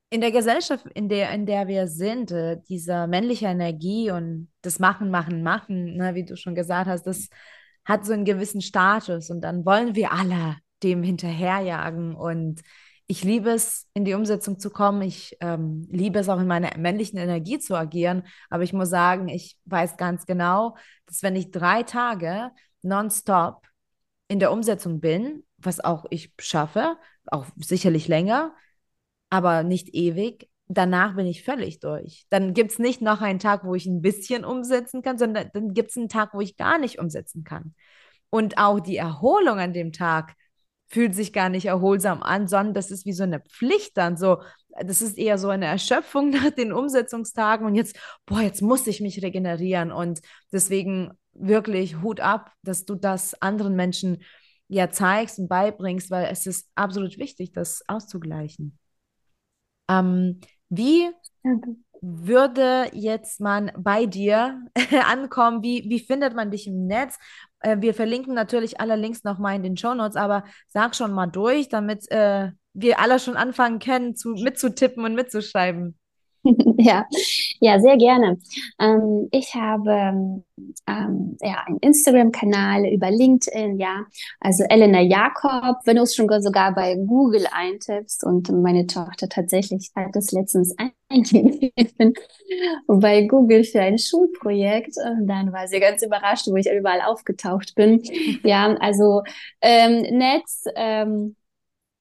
in 0.09 0.19
der 0.19 0.31
Gesellschaft, 0.31 0.85
in 0.93 1.07
der, 1.07 1.31
in 1.31 1.45
der 1.45 1.67
wir 1.67 1.87
sind, 1.87 2.31
äh, 2.31 2.57
dieser 2.67 3.07
männliche 3.07 3.45
Energie 3.45 4.11
und 4.11 4.51
das 4.61 4.77
Machen, 4.79 5.09
Machen, 5.09 5.41
Machen, 5.41 5.95
ne, 5.95 6.15
wie 6.15 6.25
du 6.25 6.35
schon 6.35 6.53
gesagt 6.53 6.89
hast, 6.89 7.03
das 7.03 7.29
hat 7.85 8.05
so 8.05 8.11
einen 8.13 8.25
gewissen 8.25 8.61
Status 8.61 9.29
und 9.29 9.41
dann 9.41 9.65
wollen 9.65 9.95
wir 9.95 10.11
alle 10.11 10.57
dem 10.83 11.01
hinterherjagen. 11.01 12.13
Und 12.13 12.61
ich 13.11 13.25
liebe 13.25 13.49
es, 13.49 13.89
in 13.93 14.05
die 14.05 14.13
Umsetzung 14.13 14.57
zu 14.57 14.69
kommen. 14.69 15.01
Ich 15.01 15.35
ähm, 15.41 15.85
liebe 15.91 16.17
es 16.17 16.29
auch 16.29 16.39
in 16.39 16.47
meiner 16.47 16.77
männlichen 16.77 17.19
Energie 17.19 17.59
zu 17.59 17.75
agieren. 17.75 18.23
Aber 18.49 18.63
ich 18.63 18.71
muss 18.71 18.89
sagen, 18.89 19.27
ich 19.27 19.59
weiß 19.65 19.97
ganz 19.97 20.25
genau, 20.25 20.77
dass 21.07 21.21
wenn 21.21 21.35
ich 21.35 21.51
drei 21.51 21.83
Tage 21.83 22.51
nonstop 22.83 23.67
in 24.29 24.39
der 24.39 24.53
Umsetzung 24.53 25.01
bin, 25.01 25.43
was 25.57 25.81
auch 25.81 26.05
ich 26.09 26.33
schaffe, 26.39 26.95
auch 27.25 27.47
sicherlich 27.57 28.07
länger, 28.07 28.55
aber 29.29 29.63
nicht 29.63 29.93
ewig, 29.93 30.49
danach 30.69 31.17
bin 31.17 31.25
ich 31.25 31.43
völlig 31.43 31.81
durch. 31.81 32.25
Dann 32.29 32.53
gibt 32.53 32.71
es 32.71 32.79
nicht 32.79 33.01
noch 33.01 33.19
einen 33.19 33.39
Tag, 33.39 33.65
wo 33.65 33.75
ich 33.75 33.87
ein 33.87 34.01
bisschen 34.01 34.45
umsetzen 34.45 35.01
kann, 35.01 35.17
sondern 35.17 35.49
dann 35.53 35.73
gibt 35.73 35.89
es 35.89 35.97
einen 35.97 36.07
Tag, 36.07 36.33
wo 36.33 36.39
ich 36.39 36.55
gar 36.55 36.77
nicht 36.77 36.97
umsetzen 36.97 37.43
kann. 37.43 37.75
Und 38.29 38.57
auch 38.57 38.79
die 38.79 38.95
Erholung 38.95 39.59
an 39.59 39.73
dem 39.73 39.91
Tag 39.91 40.33
fühlt 40.91 41.15
sich 41.15 41.31
gar 41.31 41.49
nicht 41.49 41.65
erholsam 41.65 42.21
an, 42.21 42.47
sondern 42.47 42.73
das 42.73 42.91
ist 42.91 43.05
wie 43.05 43.13
so 43.13 43.23
eine 43.23 43.39
Pflicht 43.39 43.97
dann 43.97 44.17
so. 44.17 44.41
Das 44.85 45.01
ist 45.01 45.17
eher 45.17 45.37
so 45.37 45.47
eine 45.47 45.65
Erschöpfung 45.65 46.29
nach 46.31 46.51
den 46.51 46.73
Umsetzungstagen 46.73 47.65
und 47.65 47.75
jetzt, 47.75 47.97
boah, 48.25 48.41
jetzt 48.41 48.61
muss 48.61 48.85
ich 48.87 48.99
mich 48.99 49.23
regenerieren 49.23 49.91
und 49.91 50.21
deswegen 50.51 51.11
wirklich 51.33 52.01
Hut 52.01 52.19
ab, 52.19 52.51
dass 52.61 52.85
du 52.85 52.95
das 52.95 53.41
anderen 53.41 53.75
Menschen 53.75 54.21
ja 54.67 54.89
zeigst 54.89 55.39
und 55.39 55.47
beibringst, 55.47 56.11
weil 56.11 56.25
es 56.25 56.45
ist 56.45 56.69
absolut 56.75 57.17
wichtig, 57.17 57.53
das 57.53 57.83
auszugleichen. 57.87 58.77
Ähm, 59.89 60.41
wie 60.69 61.09
würde 62.01 62.89
jetzt 62.93 63.39
man 63.39 63.71
bei 63.77 64.05
dir 64.05 64.65
ankommen? 65.07 65.63
Wie, 65.63 65.85
wie 65.87 65.99
findet 65.99 66.35
man 66.35 66.51
dich 66.51 66.67
im 66.67 66.87
Netz? 66.87 67.17
Äh, 67.61 67.77
wir 67.79 67.93
verlinken 67.93 68.33
natürlich 68.33 68.79
alle 68.79 68.95
Links 68.95 69.23
nochmal 69.23 69.55
in 69.55 69.63
den 69.63 69.77
Show 69.77 69.93
Notes, 69.93 70.15
aber 70.15 70.43
sag 70.67 70.95
schon 70.95 71.11
mal 71.11 71.27
durch, 71.27 71.69
damit 71.69 72.09
äh, 72.11 72.51
wir 72.73 72.99
alle 72.99 73.19
schon 73.19 73.35
anfangen 73.35 73.79
können, 73.79 74.15
zu, 74.15 74.29
mitzutippen 74.29 75.05
und 75.05 75.15
mitzuschreiben. 75.15 75.97
Ja, 76.77 77.05
ja, 77.59 77.79
sehr 77.79 77.97
gerne. 77.97 78.39
Ähm, 78.79 79.27
ich 79.31 79.53
habe 79.53 80.43
ähm, 80.87 81.37
ja 81.39 81.63
einen 81.67 81.77
Instagram-Kanal 81.77 82.87
über 82.87 83.11
LinkedIn, 83.11 83.77
ja, 83.79 84.05
also 84.39 84.63
Elena 84.67 85.01
Jakob, 85.01 85.77
wenn 85.85 85.97
du 85.97 86.01
es 86.01 86.15
schon 86.15 86.27
sogar 86.41 86.73
bei 86.73 86.95
Google 86.95 87.45
eintippst 87.51 88.23
und 88.23 88.49
meine 88.49 88.87
Tochter 88.87 89.29
tatsächlich 89.29 89.91
hat 89.95 90.15
das 90.15 90.31
letztens 90.31 90.73
eingegeben 91.11 92.13
bei 92.87 93.23
Google 93.27 93.63
für 93.63 93.81
ein 93.81 93.97
Schulprojekt 93.99 94.95
und 94.97 95.27
dann 95.27 95.51
war 95.53 95.67
sie 95.67 95.79
ganz 95.79 96.01
überrascht, 96.03 96.47
wo 96.47 96.55
ich 96.55 96.67
überall 96.71 97.01
aufgetaucht 97.01 97.75
bin. 97.75 98.01
Ja, 98.43 98.75
also 98.79 99.21
ähm, 99.61 100.01
Netz 100.17 100.63
ähm, 100.75 101.35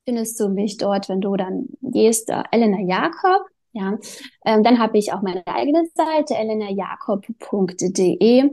findest 0.04 0.38
du 0.40 0.48
mich 0.48 0.76
dort, 0.78 1.08
wenn 1.08 1.20
du 1.20 1.36
dann 1.36 1.66
gehst, 1.82 2.30
äh, 2.30 2.42
Elena 2.52 2.80
Jakob 2.80 3.46
ja, 3.72 3.96
ähm, 4.44 4.64
dann 4.64 4.80
habe 4.80 4.98
ich 4.98 5.12
auch 5.12 5.22
meine 5.22 5.46
eigene 5.46 5.84
Seite, 5.94 6.34
elenajakob.de. 6.36 8.50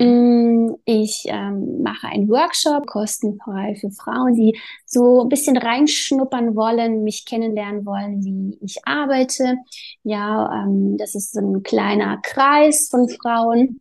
Mhm. 0.00 0.68
Mm, 0.68 0.76
ich 0.84 1.24
ähm, 1.26 1.82
mache 1.82 2.08
einen 2.08 2.28
Workshop 2.28 2.86
kostenfrei 2.86 3.76
für 3.80 3.90
Frauen, 3.90 4.34
die 4.34 4.58
so 4.84 5.22
ein 5.22 5.28
bisschen 5.28 5.56
reinschnuppern 5.56 6.54
wollen, 6.56 7.04
mich 7.04 7.24
kennenlernen 7.26 7.86
wollen, 7.86 8.24
wie 8.24 8.58
ich 8.64 8.86
arbeite. 8.86 9.56
Ja, 10.02 10.64
ähm, 10.64 10.96
das 10.98 11.14
ist 11.14 11.36
ein 11.36 11.62
kleiner 11.62 12.18
Kreis 12.22 12.88
von 12.90 13.08
Frauen. 13.08 13.80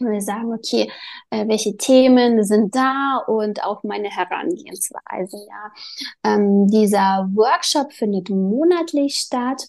Und 0.00 0.12
wir 0.12 0.20
sagen, 0.20 0.52
okay, 0.52 0.90
äh, 1.30 1.48
welche 1.48 1.76
Themen 1.76 2.44
sind 2.44 2.74
da 2.76 3.18
und 3.26 3.64
auch 3.64 3.82
meine 3.82 4.08
Herangehensweise. 4.08 5.36
Ja, 5.48 5.72
ähm, 6.34 6.68
dieser 6.68 7.28
Workshop 7.34 7.92
findet 7.92 8.30
monatlich 8.30 9.16
statt. 9.16 9.64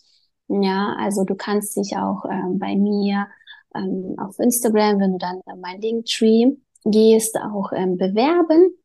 Ja, 0.48 0.96
also 1.00 1.24
du 1.24 1.36
kannst 1.36 1.76
dich 1.78 1.96
auch 1.98 2.26
ähm, 2.30 2.60
bei 2.60 2.76
mir 2.76 3.28
ähm, 3.76 4.16
auf 4.18 4.40
Instagram, 4.40 5.00
wenn 5.00 5.14
du 5.14 5.18
dann 5.18 5.42
in 5.52 5.62
mein 5.62 5.82
Linktree 5.82 6.56
gehst, 6.86 7.38
auch 7.38 7.72
ähm, 7.74 7.98
bewerben. 7.98 8.76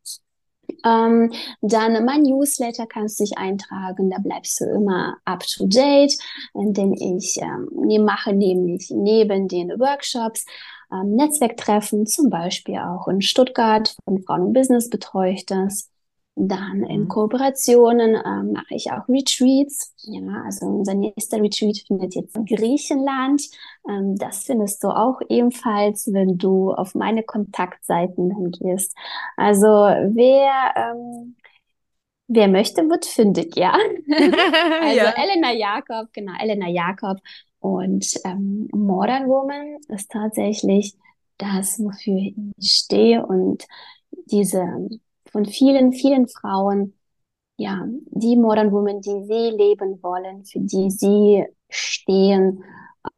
Ähm, 0.84 1.32
dann 1.62 2.04
mein 2.04 2.22
Newsletter 2.22 2.86
kannst 2.86 3.20
du 3.20 3.24
dich 3.24 3.38
eintragen, 3.38 4.10
da 4.10 4.18
bleibst 4.18 4.60
du 4.60 4.64
immer 4.64 5.16
up 5.24 5.44
to 5.46 5.66
date, 5.66 6.16
denn 6.54 6.92
ich 6.92 7.38
ähm, 7.40 8.04
mache 8.04 8.32
nämlich 8.32 8.90
neben 8.90 9.48
den 9.48 9.70
Workshops 9.78 10.44
ähm, 10.92 11.14
Netzwerktreffen, 11.16 12.06
zum 12.06 12.30
Beispiel 12.30 12.78
auch 12.78 13.08
in 13.08 13.20
Stuttgart 13.20 13.96
von 14.04 14.22
Frauen 14.22 14.42
und 14.42 14.52
Business 14.52 14.90
betreue 14.90 15.32
ich 15.32 15.46
das. 15.46 15.90
Dann 16.38 16.84
in 16.84 17.04
mhm. 17.04 17.08
Kooperationen 17.08 18.14
ähm, 18.14 18.52
mache 18.52 18.74
ich 18.74 18.92
auch 18.92 19.08
Retreats. 19.08 19.94
Ja, 20.02 20.42
also 20.44 20.66
unser 20.66 20.92
nächster 20.92 21.40
Retreat 21.40 21.78
findet 21.86 22.14
jetzt 22.14 22.36
in 22.36 22.44
Griechenland. 22.44 23.42
Ähm, 23.88 24.16
das 24.16 24.44
findest 24.44 24.84
du 24.84 24.88
auch 24.88 25.20
ebenfalls, 25.30 26.12
wenn 26.12 26.36
du 26.36 26.72
auf 26.72 26.94
meine 26.94 27.22
Kontaktseiten 27.22 28.28
dann 28.28 28.50
gehst. 28.50 28.94
Also 29.38 29.66
wer 29.66 30.74
ähm, 30.76 31.36
wer 32.28 32.48
möchte, 32.48 32.88
wird 32.88 33.06
fündig, 33.06 33.56
ja. 33.56 33.72
also 34.82 34.96
ja. 34.96 35.14
Elena 35.16 35.52
Jakob, 35.52 36.12
genau, 36.12 36.32
Elena 36.38 36.68
Jakob. 36.68 37.18
Und 37.60 38.14
ähm, 38.24 38.68
Modern 38.72 39.26
Woman 39.26 39.78
ist 39.88 40.10
tatsächlich 40.10 40.94
das, 41.38 41.78
wofür 41.78 42.18
ich 42.18 42.70
stehe 42.70 43.24
und 43.24 43.64
diese 44.26 44.88
von 45.36 45.44
vielen, 45.44 45.92
vielen 45.92 46.28
Frauen, 46.28 46.94
ja, 47.58 47.84
die 48.06 48.36
Modern 48.36 48.72
Women, 48.72 49.02
die 49.02 49.22
sie 49.26 49.54
leben 49.54 50.02
wollen, 50.02 50.46
für 50.46 50.60
die 50.60 50.90
sie 50.90 51.44
stehen, 51.68 52.64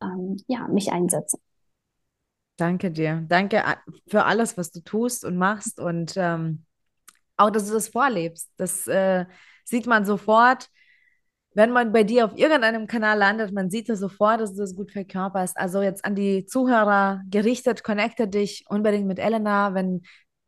ähm, 0.02 0.36
ja, 0.48 0.66
mich 0.66 0.90
einsetzen. 0.90 1.38
Danke 2.56 2.90
dir. 2.90 3.24
Danke 3.28 3.62
für 4.08 4.24
alles, 4.24 4.58
was 4.58 4.72
du 4.72 4.80
tust 4.80 5.24
und 5.24 5.36
machst 5.36 5.78
und 5.78 6.14
ähm, 6.16 6.64
auch, 7.36 7.50
dass 7.50 7.68
du 7.68 7.72
das 7.74 7.86
vorlebst. 7.86 8.50
Das 8.56 8.88
äh, 8.88 9.24
sieht 9.62 9.86
man 9.86 10.04
sofort, 10.04 10.70
wenn 11.54 11.70
man 11.70 11.92
bei 11.92 12.02
dir 12.02 12.24
auf 12.24 12.36
irgendeinem 12.36 12.88
Kanal 12.88 13.16
landet, 13.16 13.52
man 13.52 13.70
sieht 13.70 13.88
das 13.88 14.00
sofort, 14.00 14.40
dass 14.40 14.54
du 14.54 14.62
das 14.62 14.74
gut 14.74 14.90
verkörperst. 14.90 15.56
Also 15.56 15.82
jetzt 15.82 16.04
an 16.04 16.16
die 16.16 16.46
Zuhörer 16.46 17.22
gerichtet, 17.30 17.84
connecte 17.84 18.26
dich 18.26 18.64
unbedingt 18.68 19.06
mit 19.06 19.20
Elena, 19.20 19.72
wenn 19.74 20.02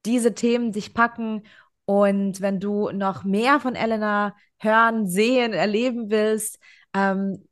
diese 0.04 0.34
Themen 0.34 0.72
dich 0.72 0.94
packen. 0.94 1.42
Und 1.84 2.40
wenn 2.40 2.60
du 2.60 2.90
noch 2.90 3.24
mehr 3.24 3.60
von 3.60 3.74
Elena 3.74 4.34
hören, 4.58 5.06
sehen, 5.06 5.52
erleben 5.52 6.10
willst, 6.10 6.58
ähm, 6.94 7.44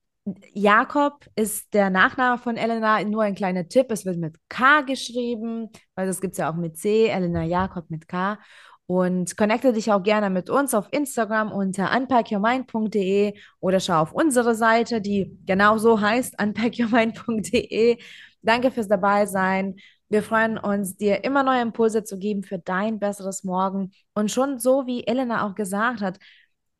Jakob 0.53 1.27
ist 1.37 1.73
der 1.75 1.91
Nachname 1.91 2.39
von 2.39 2.57
Elena, 2.57 3.03
nur 3.05 3.23
ein 3.23 3.35
kleiner 3.35 3.69
Tipp, 3.69 3.87
es 3.91 4.05
wird 4.05 4.19
mit 4.19 4.37
K 4.49 4.83
geschrieben, 4.83 5.71
weil 5.95 6.07
das 6.07 6.21
gibt 6.21 6.33
es 6.33 6.39
ja 6.39 6.51
auch 6.51 6.57
mit 6.57 6.77
C, 6.77 7.07
Elena 7.07 7.45
Jakob 7.45 7.91
mit 7.91 8.09
K. 8.09 8.39
Und 8.87 9.37
connecte 9.37 9.75
dich 9.75 9.93
auch 9.93 10.03
gerne 10.03 10.31
mit 10.31 10.49
uns 10.49 10.73
auf 10.73 10.89
Instagram 10.93 11.53
unter 11.53 11.95
unpackyourmind.de 11.95 13.35
oder 13.61 13.81
schau 13.81 14.01
auf 14.01 14.13
unsere 14.15 14.55
Seite, 14.55 15.03
die 15.03 15.39
genau 15.45 15.77
so 15.77 16.01
heißt, 16.01 16.41
unpackyourmind.de. 16.41 17.99
Danke 18.41 18.71
fürs 18.71 18.89
Dabeisein. 18.89 19.77
Wir 20.09 20.23
freuen 20.23 20.59
uns, 20.59 20.97
dir 20.97 21.25
immer 21.25 21.43
neue 21.43 21.63
Impulse 21.63 22.03
zu 22.05 22.19
geben 22.19 22.43
für 22.43 22.59
dein 22.59 22.99
besseres 22.99 23.45
Morgen. 23.45 23.93
Und 24.15 24.31
schon 24.31 24.59
so, 24.59 24.87
wie 24.87 25.07
Elena 25.07 25.47
auch 25.47 25.55
gesagt 25.55 26.01
hat, 26.01 26.19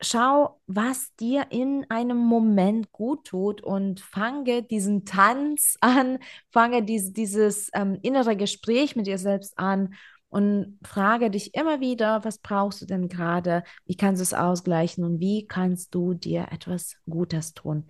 schau, 0.01 0.61
was 0.67 1.15
dir 1.15 1.47
in 1.51 1.85
einem 1.89 2.17
Moment 2.17 2.91
gut 2.91 3.27
tut 3.27 3.61
und 3.61 3.99
fange 3.99 4.63
diesen 4.63 5.05
Tanz 5.05 5.77
an, 5.81 6.19
fange 6.51 6.83
dies, 6.83 7.13
dieses 7.13 7.69
ähm, 7.73 7.99
innere 8.01 8.35
Gespräch 8.35 8.95
mit 8.95 9.07
dir 9.07 9.17
selbst 9.17 9.57
an 9.59 9.93
und 10.29 10.79
frage 10.83 11.31
dich 11.31 11.55
immer 11.55 11.79
wieder, 11.79 12.23
was 12.23 12.37
brauchst 12.37 12.81
du 12.81 12.85
denn 12.85 13.09
gerade? 13.09 13.63
Wie 13.85 13.95
kannst 13.95 14.19
du 14.19 14.23
es 14.23 14.33
ausgleichen 14.33 15.03
und 15.03 15.19
wie 15.19 15.47
kannst 15.47 15.93
du 15.95 16.13
dir 16.13 16.47
etwas 16.51 16.97
Gutes 17.09 17.53
tun? 17.53 17.87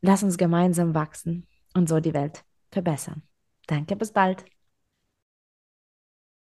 Lass 0.00 0.22
uns 0.22 0.38
gemeinsam 0.38 0.94
wachsen 0.94 1.46
und 1.74 1.88
so 1.88 2.00
die 2.00 2.14
Welt 2.14 2.44
verbessern. 2.70 3.22
Danke, 3.66 3.96
bis 3.96 4.12
bald. 4.12 4.44